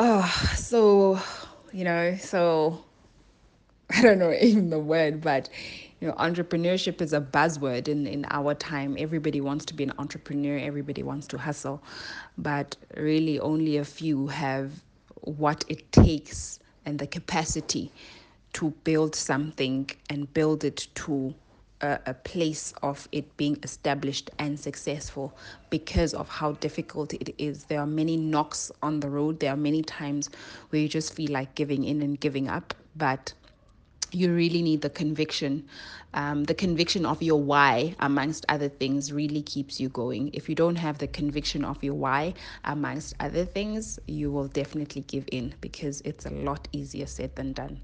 oh, 0.02 0.54
so, 0.56 1.01
you 1.74 1.84
know, 1.84 2.16
so 2.18 2.84
I 3.90 4.02
don't 4.02 4.20
know 4.20 4.34
even 4.42 4.70
the 4.70 4.80
word, 4.80 5.22
but 5.22 5.50
you 6.00 6.08
know, 6.08 6.14
entrepreneurship 6.16 7.02
is 7.02 7.14
a 7.14 7.22
buzzword 7.22 7.88
in, 7.88 8.08
in 8.08 8.26
our 8.32 8.56
time. 8.56 8.96
Everybody 9.00 9.42
wants 9.42 9.66
to 9.66 9.74
be 9.74 9.84
an 9.84 9.94
entrepreneur, 10.00 10.58
everybody 10.58 11.04
wants 11.04 11.28
to 11.28 11.38
hustle, 11.38 11.82
but 12.38 12.76
really 12.98 13.40
only 13.40 13.78
a 13.78 13.86
few 13.86 14.28
have 14.28 14.72
what 15.22 15.64
it 15.68 15.92
takes 15.92 16.60
and 16.86 16.98
the 16.98 17.08
capacity 17.08 17.92
to 18.54 18.72
build 18.84 19.16
something 19.16 19.90
and 20.10 20.34
build 20.34 20.64
it 20.64 20.88
to 20.96 21.34
a, 21.82 22.00
a 22.08 22.14
place 22.14 22.74
of 22.82 23.08
it 23.12 23.36
being 23.38 23.58
established 23.64 24.30
and 24.40 24.60
successful 24.60 25.34
because 25.70 26.14
of 26.14 26.30
how 26.30 26.54
difficult 26.54 27.14
it 27.14 27.34
is. 27.38 27.66
There 27.66 27.80
are 27.80 27.88
many 27.88 28.18
knocks 28.18 28.72
on 28.82 29.00
the 29.00 29.10
road. 29.10 29.40
There 29.40 29.52
are 29.54 29.58
many 29.58 29.82
times 29.84 30.30
where 30.70 30.82
you 30.82 30.88
just 30.88 31.14
feel 31.14 31.32
like 31.32 31.56
giving 31.56 31.84
in 31.84 32.02
and 32.02 32.20
giving 32.20 32.48
up, 32.48 32.74
but 32.96 33.34
you 34.12 34.34
really 34.34 34.62
need 34.62 34.82
the 34.82 34.90
conviction. 34.90 35.68
Um, 36.14 36.44
the 36.44 36.54
conviction 36.54 37.06
of 37.06 37.22
your 37.22 37.42
why, 37.42 37.96
amongst 38.00 38.46
other 38.50 38.68
things, 38.68 39.12
really 39.14 39.42
keeps 39.42 39.80
you 39.80 39.90
going. 39.90 40.32
If 40.34 40.50
you 40.50 40.56
don't 40.56 40.76
have 40.76 40.98
the 40.98 41.08
conviction 41.08 41.64
of 41.64 41.84
your 41.84 41.94
why, 41.94 42.34
amongst 42.66 43.16
other 43.20 43.46
things, 43.46 44.00
you 44.08 44.32
will 44.32 44.48
definitely 44.48 45.02
give 45.02 45.26
in 45.32 45.56
because 45.62 46.02
it's 46.02 46.26
a 46.26 46.32
lot 46.32 46.68
easier 46.74 47.06
said 47.08 47.36
than 47.36 47.54
done. 47.54 47.80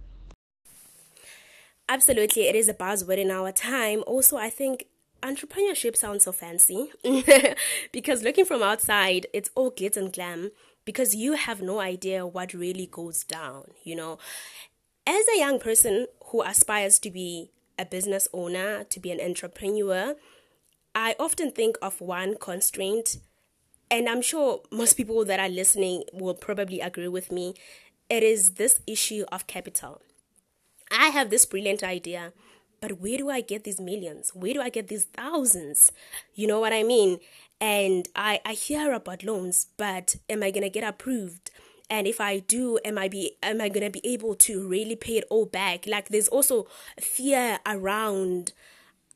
Absolutely, 1.89 2.47
it 2.47 2.55
is 2.55 2.67
a 2.67 2.73
buzzword 2.73 3.17
in 3.17 3.31
our 3.31 3.51
time. 3.51 4.03
Also, 4.05 4.37
I 4.37 4.49
think 4.49 4.87
entrepreneurship 5.23 5.95
sounds 5.95 6.25
so 6.25 6.31
fancy 6.31 6.91
because 7.91 8.23
looking 8.23 8.45
from 8.45 8.61
outside, 8.61 9.27
it's 9.33 9.49
all 9.55 9.71
glitz 9.71 9.97
and 9.97 10.11
glam 10.11 10.51
because 10.85 11.15
you 11.15 11.33
have 11.33 11.61
no 11.61 11.79
idea 11.79 12.25
what 12.25 12.53
really 12.53 12.87
goes 12.87 13.23
down, 13.23 13.71
you 13.83 13.95
know. 13.95 14.17
As 15.05 15.25
a 15.33 15.39
young 15.39 15.59
person 15.59 16.07
who 16.27 16.43
aspires 16.43 16.99
to 16.99 17.09
be 17.09 17.51
a 17.79 17.85
business 17.85 18.27
owner, 18.33 18.83
to 18.85 18.99
be 18.99 19.11
an 19.11 19.21
entrepreneur, 19.21 20.15
I 20.93 21.15
often 21.19 21.51
think 21.51 21.77
of 21.81 22.01
one 22.01 22.35
constraint, 22.37 23.17
and 23.89 24.09
I'm 24.09 24.21
sure 24.21 24.61
most 24.71 24.93
people 24.93 25.23
that 25.25 25.39
are 25.39 25.49
listening 25.49 26.03
will 26.11 26.33
probably 26.33 26.81
agree 26.81 27.07
with 27.07 27.31
me. 27.31 27.53
It 28.09 28.23
is 28.23 28.51
this 28.51 28.81
issue 28.87 29.23
of 29.31 29.47
capital. 29.47 30.01
I 30.91 31.09
have 31.09 31.29
this 31.29 31.45
brilliant 31.45 31.83
idea, 31.83 32.33
but 32.81 32.99
where 32.99 33.17
do 33.17 33.29
I 33.29 33.41
get 33.41 33.63
these 33.63 33.79
millions? 33.79 34.31
Where 34.33 34.53
do 34.53 34.61
I 34.61 34.69
get 34.69 34.87
these 34.87 35.05
thousands? 35.05 35.91
You 36.35 36.47
know 36.47 36.59
what 36.59 36.73
I 36.73 36.83
mean? 36.83 37.19
And 37.59 38.07
I, 38.15 38.39
I 38.45 38.53
hear 38.53 38.93
about 38.93 39.23
loans, 39.23 39.67
but 39.77 40.15
am 40.29 40.43
I 40.43 40.51
gonna 40.51 40.69
get 40.69 40.83
approved? 40.83 41.51
And 41.89 42.05
if 42.05 42.19
I 42.19 42.39
do, 42.39 42.79
am 42.83 42.97
I 42.97 43.07
be 43.07 43.37
am 43.41 43.61
I 43.61 43.69
gonna 43.69 43.89
be 43.89 44.05
able 44.05 44.35
to 44.35 44.67
really 44.67 44.95
pay 44.95 45.17
it 45.17 45.23
all 45.29 45.45
back? 45.45 45.87
Like 45.87 46.09
there's 46.09 46.27
also 46.27 46.67
fear 46.99 47.59
around 47.65 48.53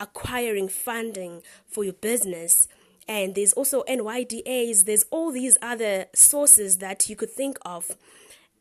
acquiring 0.00 0.68
funding 0.68 1.42
for 1.66 1.84
your 1.84 1.92
business. 1.92 2.66
And 3.08 3.34
there's 3.34 3.52
also 3.52 3.82
NYDAs, 3.88 4.84
there's 4.84 5.04
all 5.10 5.32
these 5.32 5.58
other 5.60 6.06
sources 6.14 6.78
that 6.78 7.08
you 7.08 7.16
could 7.16 7.30
think 7.30 7.58
of 7.62 7.96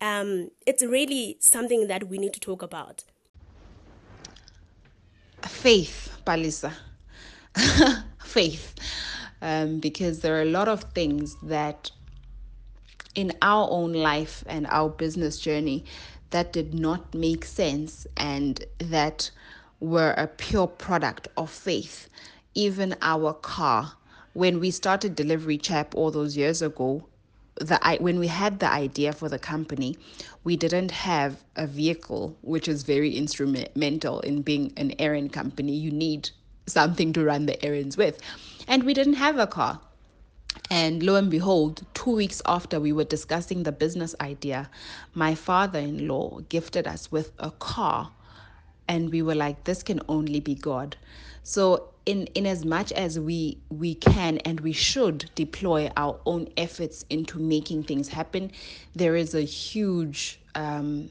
um, 0.01 0.49
it's 0.65 0.83
really 0.83 1.37
something 1.39 1.87
that 1.87 2.09
we 2.09 2.17
need 2.17 2.33
to 2.33 2.39
talk 2.39 2.61
about. 2.61 3.03
Faith, 5.43 6.17
Palisa. 6.25 6.73
Faith. 8.23 8.75
Um, 9.41 9.79
because 9.79 10.19
there 10.19 10.37
are 10.37 10.41
a 10.41 10.51
lot 10.51 10.67
of 10.67 10.83
things 10.93 11.35
that 11.43 11.91
in 13.15 13.31
our 13.41 13.67
own 13.69 13.93
life 13.93 14.43
and 14.47 14.67
our 14.67 14.89
business 14.89 15.39
journey 15.39 15.83
that 16.31 16.53
did 16.53 16.73
not 16.73 17.13
make 17.13 17.43
sense 17.45 18.07
and 18.17 18.63
that 18.79 19.29
were 19.79 20.13
a 20.17 20.27
pure 20.27 20.67
product 20.67 21.27
of 21.37 21.49
faith. 21.49 22.07
Even 22.53 22.95
our 23.01 23.33
car, 23.33 23.93
when 24.33 24.59
we 24.59 24.71
started 24.71 25.15
Delivery 25.15 25.57
Chap 25.57 25.93
all 25.95 26.11
those 26.11 26.37
years 26.37 26.61
ago, 26.61 27.05
the 27.63 27.97
when 27.99 28.19
we 28.19 28.27
had 28.27 28.59
the 28.59 28.71
idea 28.71 29.13
for 29.13 29.29
the 29.29 29.39
company, 29.39 29.97
we 30.43 30.55
didn't 30.55 30.91
have 30.91 31.43
a 31.55 31.67
vehicle, 31.67 32.35
which 32.41 32.67
is 32.67 32.83
very 32.83 33.15
instrumental 33.15 34.19
in 34.21 34.41
being 34.41 34.73
an 34.77 34.93
errand 34.99 35.33
company. 35.33 35.73
You 35.73 35.91
need 35.91 36.29
something 36.67 37.13
to 37.13 37.23
run 37.23 37.45
the 37.45 37.63
errands 37.63 37.97
with, 37.97 38.19
and 38.67 38.83
we 38.83 38.93
didn't 38.93 39.13
have 39.13 39.37
a 39.37 39.47
car. 39.47 39.79
And 40.69 41.03
lo 41.03 41.15
and 41.15 41.29
behold, 41.29 41.85
two 41.93 42.11
weeks 42.11 42.41
after 42.45 42.79
we 42.79 42.91
were 42.91 43.03
discussing 43.05 43.63
the 43.63 43.71
business 43.71 44.15
idea, 44.19 44.69
my 45.13 45.35
father 45.35 45.79
in 45.79 46.07
law 46.07 46.39
gifted 46.49 46.87
us 46.87 47.11
with 47.11 47.31
a 47.39 47.51
car. 47.51 48.11
And 48.87 49.11
we 49.11 49.21
were 49.21 49.35
like, 49.35 49.63
this 49.63 49.83
can 49.83 50.01
only 50.09 50.41
be 50.41 50.55
God. 50.55 50.97
So 51.43 51.90
in 52.05 52.25
in 52.27 52.45
as 52.45 52.65
much 52.65 52.91
as 52.93 53.19
we 53.19 53.57
we 53.69 53.95
can 53.95 54.37
and 54.39 54.59
we 54.61 54.71
should 54.71 55.29
deploy 55.35 55.91
our 55.97 56.19
own 56.25 56.47
efforts 56.57 57.05
into 57.09 57.39
making 57.39 57.83
things 57.83 58.07
happen 58.09 58.51
there 58.95 59.15
is 59.15 59.35
a 59.35 59.41
huge 59.41 60.39
um, 60.55 61.09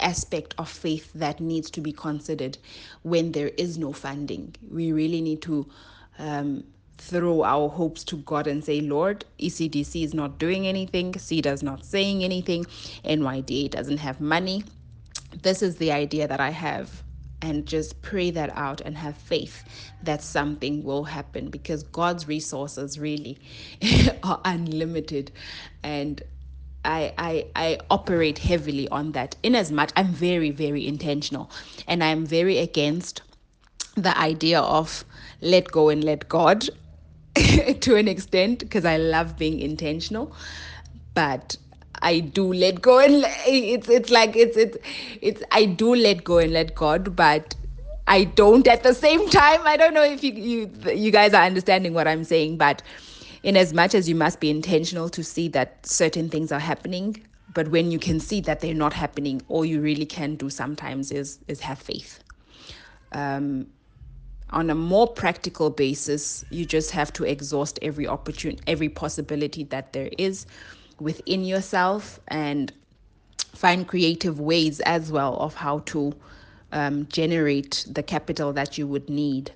aspect 0.00 0.54
of 0.58 0.68
faith 0.68 1.12
that 1.14 1.40
needs 1.40 1.70
to 1.70 1.80
be 1.80 1.92
considered 1.92 2.58
when 3.02 3.32
there 3.32 3.50
is 3.56 3.78
no 3.78 3.92
funding 3.92 4.54
we 4.70 4.92
really 4.92 5.20
need 5.20 5.42
to 5.42 5.66
um, 6.18 6.64
throw 6.98 7.42
our 7.44 7.68
hopes 7.68 8.04
to 8.04 8.16
God 8.16 8.46
and 8.46 8.64
say, 8.64 8.80
Lord, 8.80 9.24
ECDC 9.38 10.02
is 10.04 10.14
not 10.14 10.38
doing 10.38 10.66
anything, 10.66 11.12
CEDA 11.12 11.52
is 11.52 11.62
not 11.62 11.84
saying 11.84 12.24
anything, 12.24 12.64
NYDA 13.04 13.70
doesn't 13.70 13.98
have 13.98 14.20
money. 14.20 14.64
This 15.42 15.62
is 15.62 15.76
the 15.76 15.92
idea 15.92 16.26
that 16.26 16.40
I 16.40 16.50
have. 16.50 17.02
And 17.42 17.66
just 17.66 18.02
pray 18.02 18.30
that 18.32 18.50
out 18.56 18.80
and 18.80 18.96
have 18.98 19.16
faith 19.16 19.64
that 20.02 20.22
something 20.22 20.82
will 20.82 21.04
happen 21.04 21.50
because 21.50 21.82
God's 21.84 22.26
resources 22.26 22.98
really 22.98 23.38
are 24.22 24.40
unlimited. 24.44 25.32
And 25.82 26.22
I, 26.84 27.12
I 27.18 27.46
I 27.56 27.78
operate 27.90 28.38
heavily 28.38 28.88
on 28.88 29.12
that 29.12 29.36
in 29.42 29.54
as 29.54 29.72
much 29.72 29.90
I'm 29.96 30.08
very, 30.08 30.50
very 30.50 30.86
intentional 30.86 31.50
and 31.86 32.02
I'm 32.02 32.26
very 32.26 32.58
against 32.58 33.22
the 33.96 34.16
idea 34.18 34.60
of 34.60 35.04
let 35.40 35.70
go 35.72 35.88
and 35.88 36.04
let 36.04 36.28
God 36.28 36.68
to 37.36 37.96
an 37.96 38.08
extent 38.08 38.60
because 38.60 38.84
I 38.84 38.96
love 38.98 39.36
being 39.38 39.60
intentional, 39.60 40.34
but 41.14 41.56
I 42.02 42.20
do 42.20 42.52
let 42.52 42.82
go 42.82 42.98
and 42.98 43.24
it's 43.46 43.88
it's 43.88 44.10
like 44.10 44.36
it's 44.36 44.56
it's 44.56 44.76
it's 45.20 45.42
I 45.52 45.64
do 45.66 45.94
let 45.94 46.24
go 46.24 46.38
and 46.38 46.52
let 46.52 46.74
God, 46.74 47.16
but 47.16 47.54
I 48.06 48.24
don't 48.24 48.66
at 48.68 48.82
the 48.82 48.94
same 48.94 49.28
time. 49.30 49.60
I 49.64 49.76
don't 49.76 49.94
know 49.94 50.04
if 50.04 50.22
you 50.22 50.32
you 50.32 50.70
you 50.92 51.10
guys 51.10 51.34
are 51.34 51.44
understanding 51.44 51.94
what 51.94 52.06
I'm 52.08 52.24
saying, 52.24 52.58
but 52.58 52.82
in 53.42 53.56
as 53.56 53.72
much 53.72 53.94
as 53.94 54.08
you 54.08 54.14
must 54.14 54.40
be 54.40 54.50
intentional 54.50 55.08
to 55.10 55.22
see 55.24 55.48
that 55.48 55.86
certain 55.86 56.28
things 56.28 56.52
are 56.52 56.60
happening, 56.60 57.24
but 57.54 57.68
when 57.68 57.90
you 57.90 57.98
can 57.98 58.20
see 58.20 58.40
that 58.42 58.60
they're 58.60 58.74
not 58.74 58.92
happening, 58.92 59.42
all 59.48 59.64
you 59.64 59.80
really 59.80 60.06
can 60.06 60.36
do 60.36 60.50
sometimes 60.50 61.10
is 61.10 61.38
is 61.48 61.60
have 61.60 61.78
faith. 61.78 62.20
Um, 63.12 63.68
on 64.50 64.70
a 64.70 64.74
more 64.74 65.08
practical 65.08 65.70
basis, 65.70 66.44
you 66.50 66.64
just 66.64 66.92
have 66.92 67.12
to 67.14 67.24
exhaust 67.24 67.78
every 67.82 68.06
opportunity, 68.06 68.62
every 68.66 68.88
possibility 68.88 69.64
that 69.64 69.92
there 69.92 70.10
is 70.18 70.46
within 71.00 71.44
yourself 71.44 72.20
and 72.28 72.72
find 73.38 73.88
creative 73.88 74.38
ways 74.40 74.80
as 74.80 75.10
well 75.10 75.36
of 75.36 75.54
how 75.54 75.80
to 75.80 76.14
um, 76.72 77.06
generate 77.06 77.86
the 77.88 78.02
capital 78.02 78.52
that 78.52 78.76
you 78.78 78.86
would 78.86 79.08
need. 79.08 79.52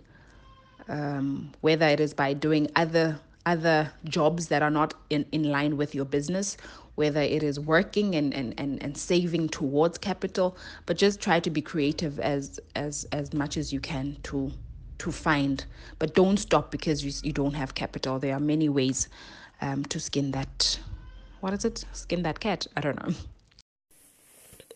Um, 0.89 1.53
whether 1.61 1.87
it 1.87 2.01
is 2.01 2.15
by 2.15 2.33
doing 2.33 2.69
other 2.75 3.21
other 3.47 3.91
jobs 4.05 4.49
that 4.49 4.63
are 4.63 4.71
not 4.71 4.95
in, 5.09 5.25
in 5.33 5.45
line 5.45 5.77
with 5.77 5.95
your 5.95 6.05
business, 6.05 6.57
whether 6.97 7.21
it 7.21 7.43
is 7.43 7.59
working 7.59 8.15
and, 8.15 8.35
and, 8.35 8.55
and, 8.59 8.83
and 8.83 8.97
saving 8.97 9.49
towards 9.49 9.97
capital, 9.97 10.57
but 10.85 10.99
just 10.99 11.21
try 11.21 11.41
to 11.41 11.51
be 11.51 11.63
creative 11.63 12.19
as 12.21 12.61
as 12.75 13.07
as 13.13 13.33
much 13.33 13.57
as 13.57 13.73
you 13.73 13.81
can 13.81 14.17
to 14.25 14.53
to 14.99 15.11
find. 15.11 15.65
But 15.99 16.15
don't 16.15 16.39
stop 16.39 16.71
because 16.71 17.05
you, 17.05 17.13
you 17.23 17.33
don't 17.33 17.55
have 17.55 17.75
capital. 17.75 18.19
There 18.19 18.35
are 18.35 18.41
many 18.41 18.69
ways 18.69 19.09
um, 19.61 19.85
to 19.87 20.01
skin 20.01 20.33
that. 20.33 20.79
What 21.41 21.55
is 21.55 21.65
it? 21.65 21.85
Skin 21.93 22.23
that 22.23 22.41
cat? 22.41 22.67
I 22.77 22.81
don't 22.81 23.03
know. 23.03 23.15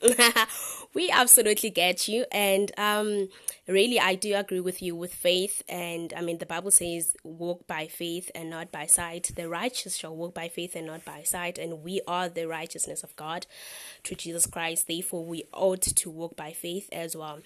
we 0.95 1.11
absolutely 1.11 1.71
get 1.71 2.09
you 2.09 2.25
and 2.31 2.73
um 2.79 3.29
really 3.67 3.99
i 3.99 4.15
do 4.15 4.35
agree 4.35 4.61
with 4.61 4.83
you 4.83 4.95
with 4.95 5.15
faith 5.15 5.63
and 5.69 6.13
i 6.17 6.21
mean 6.21 6.39
the 6.39 6.47
bible 6.47 6.71
says 6.71 7.17
walk 7.23 7.67
by 7.67 7.87
faith 7.87 8.31
and 8.35 8.51
not 8.51 8.71
by 8.71 8.85
sight 8.85 9.31
the 9.37 9.49
righteous 9.49 9.97
shall 9.97 10.15
walk 10.15 10.35
by 10.35 10.49
faith 10.49 10.75
and 10.75 10.87
not 10.87 11.05
by 11.05 11.23
sight 11.23 11.59
and 11.59 11.83
we 11.83 12.01
are 12.07 12.29
the 12.29 12.47
righteousness 12.47 13.03
of 13.03 13.17
god 13.17 13.47
through 14.03 14.17
jesus 14.17 14.47
christ 14.47 14.89
therefore 14.89 15.25
we 15.25 15.45
ought 15.53 15.83
to 15.83 16.11
walk 16.11 16.37
by 16.37 16.53
faith 16.53 16.89
as 16.93 17.17
well 17.17 17.39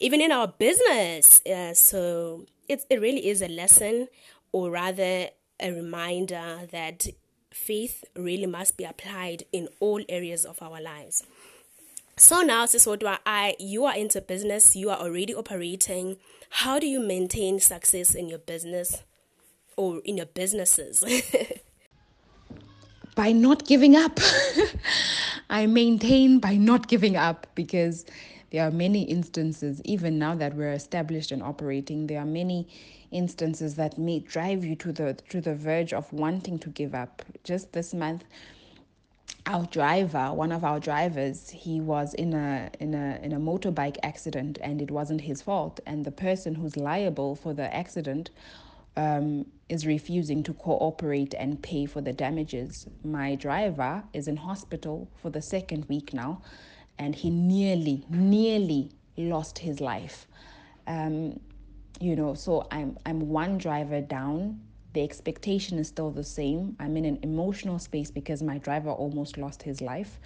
even 0.00 0.20
in 0.20 0.32
our 0.32 0.48
business 0.48 1.44
uh, 1.46 1.74
so 1.74 2.46
it, 2.68 2.84
it 2.88 3.00
really 3.00 3.28
is 3.28 3.42
a 3.42 3.48
lesson 3.48 4.08
or 4.52 4.70
rather 4.70 5.28
a 5.60 5.72
reminder 5.72 6.60
that 6.70 7.06
faith 7.56 8.04
really 8.14 8.46
must 8.46 8.76
be 8.76 8.84
applied 8.84 9.44
in 9.52 9.68
all 9.80 10.00
areas 10.08 10.44
of 10.44 10.62
our 10.62 10.80
lives 10.80 11.24
so 12.18 12.40
now, 12.40 12.64
Sisodwa, 12.64 13.18
I 13.26 13.56
you 13.58 13.84
are 13.84 13.94
into 13.94 14.22
business, 14.22 14.74
you 14.74 14.88
are 14.88 14.96
already 14.96 15.34
operating. 15.34 16.16
How 16.48 16.78
do 16.78 16.86
you 16.86 16.98
maintain 16.98 17.60
success 17.60 18.14
in 18.14 18.30
your 18.30 18.38
business 18.38 19.02
or 19.76 20.00
in 20.02 20.16
your 20.16 20.24
businesses? 20.24 21.04
by 23.14 23.32
not 23.32 23.66
giving 23.66 23.96
up. 23.96 24.18
I 25.50 25.66
maintain 25.66 26.38
by 26.38 26.56
not 26.56 26.88
giving 26.88 27.16
up 27.16 27.46
because 27.54 28.06
there 28.56 28.66
are 28.66 28.70
many 28.70 29.02
instances, 29.02 29.82
even 29.84 30.18
now 30.18 30.34
that 30.34 30.54
we're 30.54 30.72
established 30.72 31.30
and 31.30 31.42
operating, 31.42 32.06
there 32.06 32.20
are 32.20 32.24
many 32.24 32.66
instances 33.10 33.74
that 33.74 33.98
may 33.98 34.20
drive 34.20 34.64
you 34.64 34.74
to 34.76 34.92
the 34.92 35.12
to 35.28 35.42
the 35.42 35.54
verge 35.54 35.92
of 35.92 36.10
wanting 36.10 36.58
to 36.60 36.70
give 36.70 36.94
up. 36.94 37.22
Just 37.44 37.74
this 37.74 37.92
month, 37.92 38.24
our 39.44 39.66
driver, 39.66 40.32
one 40.32 40.52
of 40.52 40.64
our 40.64 40.80
drivers, 40.80 41.50
he 41.50 41.82
was 41.82 42.14
in 42.14 42.32
a 42.32 42.70
in 42.80 42.94
a 42.94 43.20
in 43.22 43.34
a 43.34 43.38
motorbike 43.38 43.98
accident, 44.02 44.56
and 44.62 44.80
it 44.80 44.90
wasn't 44.90 45.20
his 45.20 45.42
fault. 45.42 45.78
And 45.84 46.06
the 46.06 46.10
person 46.10 46.54
who's 46.54 46.78
liable 46.78 47.36
for 47.36 47.52
the 47.52 47.68
accident 47.76 48.30
um, 48.96 49.44
is 49.68 49.86
refusing 49.86 50.42
to 50.44 50.54
cooperate 50.54 51.34
and 51.34 51.62
pay 51.62 51.84
for 51.84 52.00
the 52.00 52.14
damages. 52.14 52.86
My 53.04 53.34
driver 53.34 54.02
is 54.14 54.28
in 54.28 54.38
hospital 54.38 55.10
for 55.20 55.28
the 55.28 55.42
second 55.42 55.84
week 55.90 56.14
now, 56.14 56.40
and 56.98 57.14
he 57.14 57.30
nearly 57.30 58.04
nearly 58.08 58.90
lost 59.16 59.58
his 59.58 59.80
life. 59.80 60.26
Um, 60.86 61.40
you 62.00 62.16
know, 62.16 62.34
so 62.34 62.66
I'm 62.70 62.98
I'm 63.06 63.28
one 63.28 63.58
driver 63.58 64.00
down 64.00 64.60
the 64.96 65.02
expectation 65.02 65.78
is 65.78 65.88
still 65.88 66.10
the 66.10 66.24
same. 66.24 66.74
I'm 66.80 66.96
in 66.96 67.04
an 67.04 67.18
emotional 67.22 67.78
space 67.78 68.10
because 68.10 68.42
my 68.42 68.56
driver 68.56 68.88
almost 68.88 69.36
lost 69.36 69.62
his 69.62 69.82
life. 69.82 70.18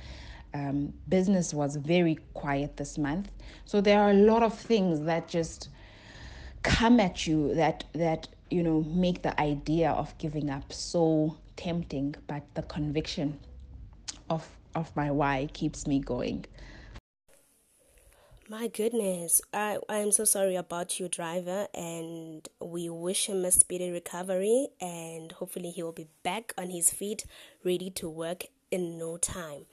Um, 0.55 0.95
business 1.09 1.53
was 1.53 1.75
very 1.75 2.19
quiet 2.35 2.77
this 2.77 2.97
month. 2.97 3.33
So 3.65 3.81
there 3.81 4.01
are 4.01 4.11
a 4.11 4.15
lot 4.15 4.45
of 4.45 4.57
things 4.57 5.01
that 5.07 5.27
just 5.27 5.71
come 6.63 7.01
at 7.01 7.27
you 7.27 7.53
that 7.55 7.83
that 7.95 8.29
you 8.49 8.63
know 8.63 8.83
make 8.83 9.23
the 9.23 9.39
idea 9.41 9.91
of 9.91 10.17
giving 10.19 10.49
up 10.51 10.73
so 10.73 11.37
tempting, 11.57 12.15
but 12.29 12.45
the 12.55 12.63
conviction 12.63 13.41
of 14.29 14.49
of 14.75 14.95
my 14.97 15.11
why 15.11 15.49
keeps 15.53 15.87
me 15.87 16.01
going. 16.01 16.47
My 18.51 18.67
goodness, 18.67 19.41
I 19.55 19.79
I'm 19.89 20.11
so 20.11 20.25
sorry 20.25 20.57
about 20.57 20.99
your 20.99 21.09
driver, 21.09 21.69
and 21.73 22.49
we 22.61 22.89
wish 22.89 23.27
him 23.27 23.45
a 23.45 23.51
speedy 23.53 23.93
recovery, 23.93 24.71
and 24.81 25.31
hopefully 25.31 25.71
he 25.71 25.85
will 25.85 25.93
be 25.93 26.09
back 26.25 26.53
on 26.59 26.71
his 26.71 26.91
feet, 26.91 27.27
ready 27.63 27.91
to 27.91 28.09
work 28.09 28.47
in 28.73 28.99
no 28.99 29.19
time. 29.19 29.67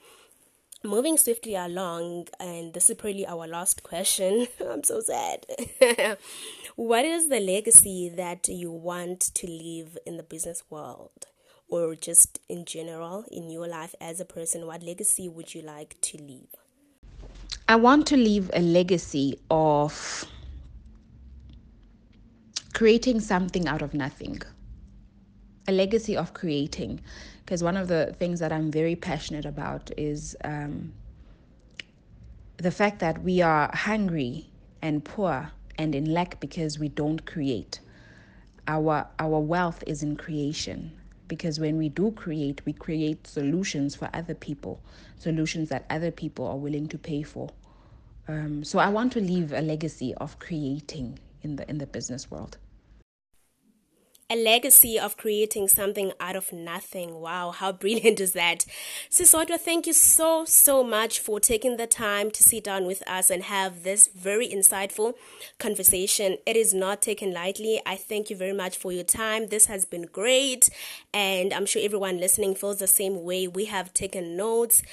Moving 0.84 1.18
swiftly 1.18 1.56
along, 1.56 2.28
and 2.40 2.76
this 2.76 2.92
is 2.92 2.98
probably 2.98 3.26
our 3.26 3.48
last 3.48 3.82
question. 3.82 4.46
I'm 4.70 4.84
so 4.84 5.02
sad. 5.02 5.48
what 6.76 7.04
is 7.04 7.30
the 7.30 7.40
legacy 7.40 8.10
that 8.16 8.48
you 8.48 8.72
want 8.72 9.22
to 9.22 9.48
leave 9.48 9.98
in 10.06 10.18
the 10.18 10.24
business 10.24 10.64
world? 10.70 11.26
Or 11.70 11.96
just 11.96 12.40
in 12.48 12.64
general 12.66 13.26
in 13.30 13.50
your 13.50 13.68
life 13.68 13.94
as 14.00 14.20
a 14.20 14.26
person, 14.26 14.66
what 14.66 14.84
legacy 14.84 15.28
would 15.28 15.54
you 15.54 15.62
like 15.62 16.00
to 16.02 16.18
leave? 16.18 16.56
I 17.68 17.76
want 17.76 18.08
to 18.08 18.18
leave 18.18 18.50
a 18.54 18.62
legacy 18.62 19.38
of 19.52 20.26
creating 22.74 23.20
something 23.20 23.68
out 23.68 23.82
of 23.82 23.94
nothing. 23.94 24.42
A 25.68 25.74
legacy 25.74 26.16
of 26.16 26.34
creating. 26.34 27.02
Because 27.44 27.62
one 27.64 27.76
of 27.76 27.90
the 27.90 28.16
things 28.18 28.40
that 28.40 28.54
I'm 28.54 28.72
very 28.72 28.96
passionate 28.96 29.46
about 29.46 29.92
is 29.98 30.38
um, 30.46 30.94
the 32.58 32.72
fact 32.72 33.00
that 33.00 33.22
we 33.24 33.42
are 33.42 33.70
hungry 33.74 34.50
and 34.82 35.04
poor 35.04 35.52
and 35.78 35.94
in 35.94 36.14
lack 36.14 36.40
because 36.40 36.80
we 36.80 36.88
don't 36.88 37.26
create. 37.26 37.82
Our, 38.70 39.08
our 39.20 39.40
wealth 39.40 39.84
is 39.86 40.04
in 40.04 40.16
creation 40.16 40.92
because 41.28 41.60
when 41.60 41.78
we 41.78 41.90
do 41.90 42.12
create, 42.12 42.62
we 42.66 42.74
create 42.74 43.28
solutions 43.28 43.96
for 43.96 44.10
other 44.14 44.34
people, 44.34 44.82
solutions 45.18 45.70
that 45.70 45.86
other 45.90 46.12
people 46.12 46.48
are 46.48 46.58
willing 46.58 46.88
to 46.90 46.98
pay 46.98 47.24
for. 47.24 47.50
Um, 48.28 48.64
so 48.64 48.80
I 48.80 48.90
want 48.90 49.14
to 49.14 49.22
leave 49.22 49.54
a 49.54 49.62
legacy 49.62 50.14
of 50.16 50.40
creating 50.40 51.20
in 51.42 51.56
the 51.56 51.70
in 51.70 51.78
the 51.78 51.88
business 51.88 52.30
world. 52.30 52.58
A 54.30 54.36
legacy 54.36 55.00
of 55.00 55.16
creating 55.16 55.68
something 55.68 56.12
out 56.20 56.36
of 56.36 56.52
nothing. 56.52 57.16
Wow, 57.16 57.52
how 57.52 57.72
brilliant 57.72 58.20
is 58.20 58.34
that? 58.34 58.66
Sisodwa, 59.10 59.58
thank 59.60 59.88
you 59.88 59.94
so, 59.94 60.44
so 60.46 60.84
much 60.84 61.20
for 61.20 61.40
taking 61.40 61.78
the 61.78 61.88
time 61.88 62.30
to 62.32 62.44
sit 62.44 62.64
down 62.64 62.86
with 62.86 63.08
us 63.08 63.30
and 63.30 63.44
have 63.44 63.84
this 63.84 64.08
very 64.08 64.48
insightful 64.50 65.14
conversation. 65.60 66.38
It 66.46 66.58
is 66.58 66.74
not 66.74 67.02
taken 67.02 67.34
lightly. 67.34 67.82
I 67.86 67.96
thank 67.96 68.30
you 68.30 68.36
very 68.36 68.54
much 68.54 68.78
for 68.78 68.92
your 68.92 69.06
time. 69.06 69.48
This 69.48 69.68
has 69.68 69.86
been 69.86 70.08
great, 70.12 70.70
and 71.14 71.54
I'm 71.54 71.66
sure 71.66 71.82
everyone 71.82 72.20
listening 72.20 72.56
feels 72.56 72.80
the 72.80 72.88
same 72.88 73.24
way. 73.24 73.48
We 73.48 73.66
have 73.66 73.94
taken 73.94 74.36
notes. 74.36 74.84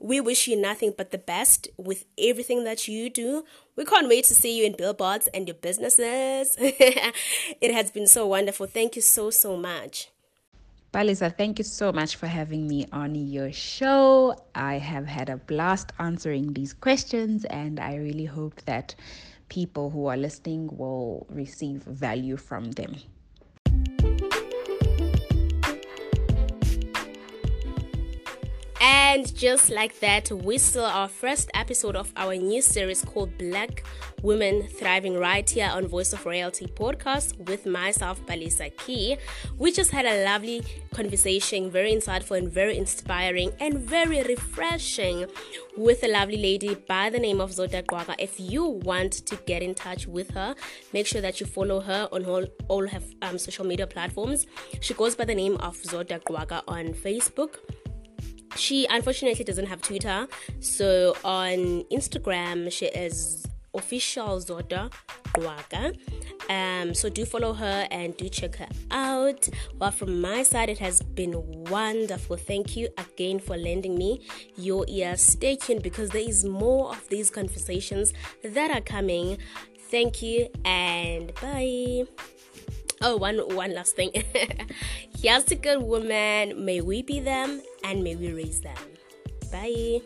We 0.00 0.20
wish 0.20 0.46
you 0.48 0.56
nothing 0.60 0.94
but 0.96 1.10
the 1.10 1.18
best 1.18 1.68
with 1.76 2.04
everything 2.18 2.64
that 2.64 2.88
you 2.88 3.08
do. 3.08 3.44
We 3.76 3.84
can't 3.84 4.08
wait 4.08 4.24
to 4.26 4.34
see 4.34 4.58
you 4.58 4.66
in 4.66 4.76
billboards 4.76 5.28
and 5.28 5.48
your 5.48 5.54
businesses. 5.54 6.56
it 6.58 7.74
has 7.74 7.90
been 7.90 8.06
so 8.06 8.26
wonderful. 8.26 8.66
Thank 8.66 8.96
you 8.96 9.02
so, 9.02 9.30
so 9.30 9.56
much. 9.56 10.08
Balisa, 10.92 11.36
thank 11.36 11.58
you 11.58 11.64
so 11.64 11.90
much 11.90 12.14
for 12.14 12.28
having 12.28 12.68
me 12.68 12.86
on 12.92 13.16
your 13.16 13.50
show. 13.50 14.36
I 14.54 14.78
have 14.78 15.06
had 15.06 15.28
a 15.28 15.36
blast 15.36 15.90
answering 15.98 16.52
these 16.52 16.72
questions, 16.72 17.44
and 17.46 17.80
I 17.80 17.96
really 17.96 18.26
hope 18.26 18.62
that 18.66 18.94
people 19.48 19.90
who 19.90 20.06
are 20.06 20.16
listening 20.16 20.68
will 20.76 21.26
receive 21.28 21.82
value 21.82 22.36
from 22.36 22.70
them. 22.72 22.94
And 28.86 29.34
just 29.34 29.70
like 29.70 29.98
that, 30.00 30.30
we 30.30 30.58
saw 30.58 30.90
our 30.90 31.08
first 31.08 31.50
episode 31.54 31.96
of 31.96 32.12
our 32.18 32.34
new 32.36 32.60
series 32.60 33.00
called 33.00 33.38
Black 33.38 33.82
Women 34.20 34.68
Thriving 34.68 35.18
right 35.18 35.48
here 35.48 35.70
on 35.72 35.86
Voice 35.86 36.12
of 36.12 36.26
Royalty 36.26 36.66
podcast 36.66 37.48
with 37.48 37.64
myself, 37.64 38.20
Balisa 38.26 38.76
Key. 38.76 39.16
We 39.56 39.72
just 39.72 39.90
had 39.90 40.04
a 40.04 40.22
lovely 40.26 40.64
conversation, 40.92 41.70
very 41.70 41.94
insightful 41.94 42.36
and 42.36 42.52
very 42.52 42.76
inspiring 42.76 43.52
and 43.58 43.78
very 43.78 44.22
refreshing 44.22 45.28
with 45.78 46.04
a 46.04 46.08
lovely 46.08 46.36
lady 46.36 46.74
by 46.74 47.08
the 47.08 47.18
name 47.18 47.40
of 47.40 47.52
Zodwa 47.52 47.86
Gqwaka. 47.86 48.16
If 48.18 48.38
you 48.38 48.66
want 48.66 49.12
to 49.24 49.36
get 49.46 49.62
in 49.62 49.74
touch 49.74 50.06
with 50.06 50.28
her, 50.32 50.54
make 50.92 51.06
sure 51.06 51.22
that 51.22 51.40
you 51.40 51.46
follow 51.46 51.80
her 51.80 52.06
on 52.12 52.26
all, 52.26 52.44
all 52.68 52.86
her 52.86 53.00
um, 53.22 53.38
social 53.38 53.64
media 53.64 53.86
platforms. 53.86 54.46
She 54.80 54.92
goes 54.92 55.16
by 55.16 55.24
the 55.24 55.34
name 55.34 55.56
of 55.60 55.74
Zodwa 55.78 56.20
Gqwaka 56.20 56.64
on 56.68 56.88
Facebook 56.92 57.60
she 58.56 58.86
unfortunately 58.90 59.44
doesn't 59.44 59.66
have 59.66 59.80
Twitter, 59.82 60.26
so 60.60 61.16
on 61.24 61.84
Instagram 61.92 62.70
she 62.70 62.86
is 62.86 63.46
official 63.74 64.38
Zodwa 64.38 64.90
Gqwaka. 65.34 65.98
Um, 66.48 66.94
so 66.94 67.08
do 67.08 67.24
follow 67.24 67.54
her 67.54 67.88
and 67.90 68.16
do 68.16 68.28
check 68.28 68.56
her 68.56 68.68
out. 68.90 69.48
Well, 69.78 69.90
from 69.90 70.20
my 70.20 70.42
side, 70.42 70.68
it 70.68 70.78
has 70.78 71.02
been 71.02 71.64
wonderful. 71.70 72.36
Thank 72.36 72.76
you 72.76 72.88
again 72.98 73.38
for 73.38 73.56
lending 73.56 73.96
me 73.96 74.26
your 74.56 74.84
ear. 74.88 75.16
Stay 75.16 75.56
tuned 75.56 75.82
because 75.82 76.10
there 76.10 76.28
is 76.28 76.44
more 76.44 76.90
of 76.90 77.08
these 77.08 77.30
conversations 77.30 78.12
that 78.44 78.70
are 78.70 78.82
coming. 78.82 79.38
Thank 79.90 80.22
you 80.22 80.48
and 80.64 81.32
bye. 81.40 82.04
Oh, 83.02 83.16
one 83.16 83.38
one 83.54 83.74
last 83.74 83.96
thing. 83.96 84.10
Here's 85.20 85.50
a 85.50 85.56
good 85.56 85.82
woman. 85.82 86.64
May 86.64 86.80
we 86.80 87.02
be 87.02 87.20
them 87.20 87.62
and 87.82 88.02
may 88.02 88.16
we 88.16 88.32
raise 88.32 88.60
them. 88.60 88.78
Bye. 89.50 90.02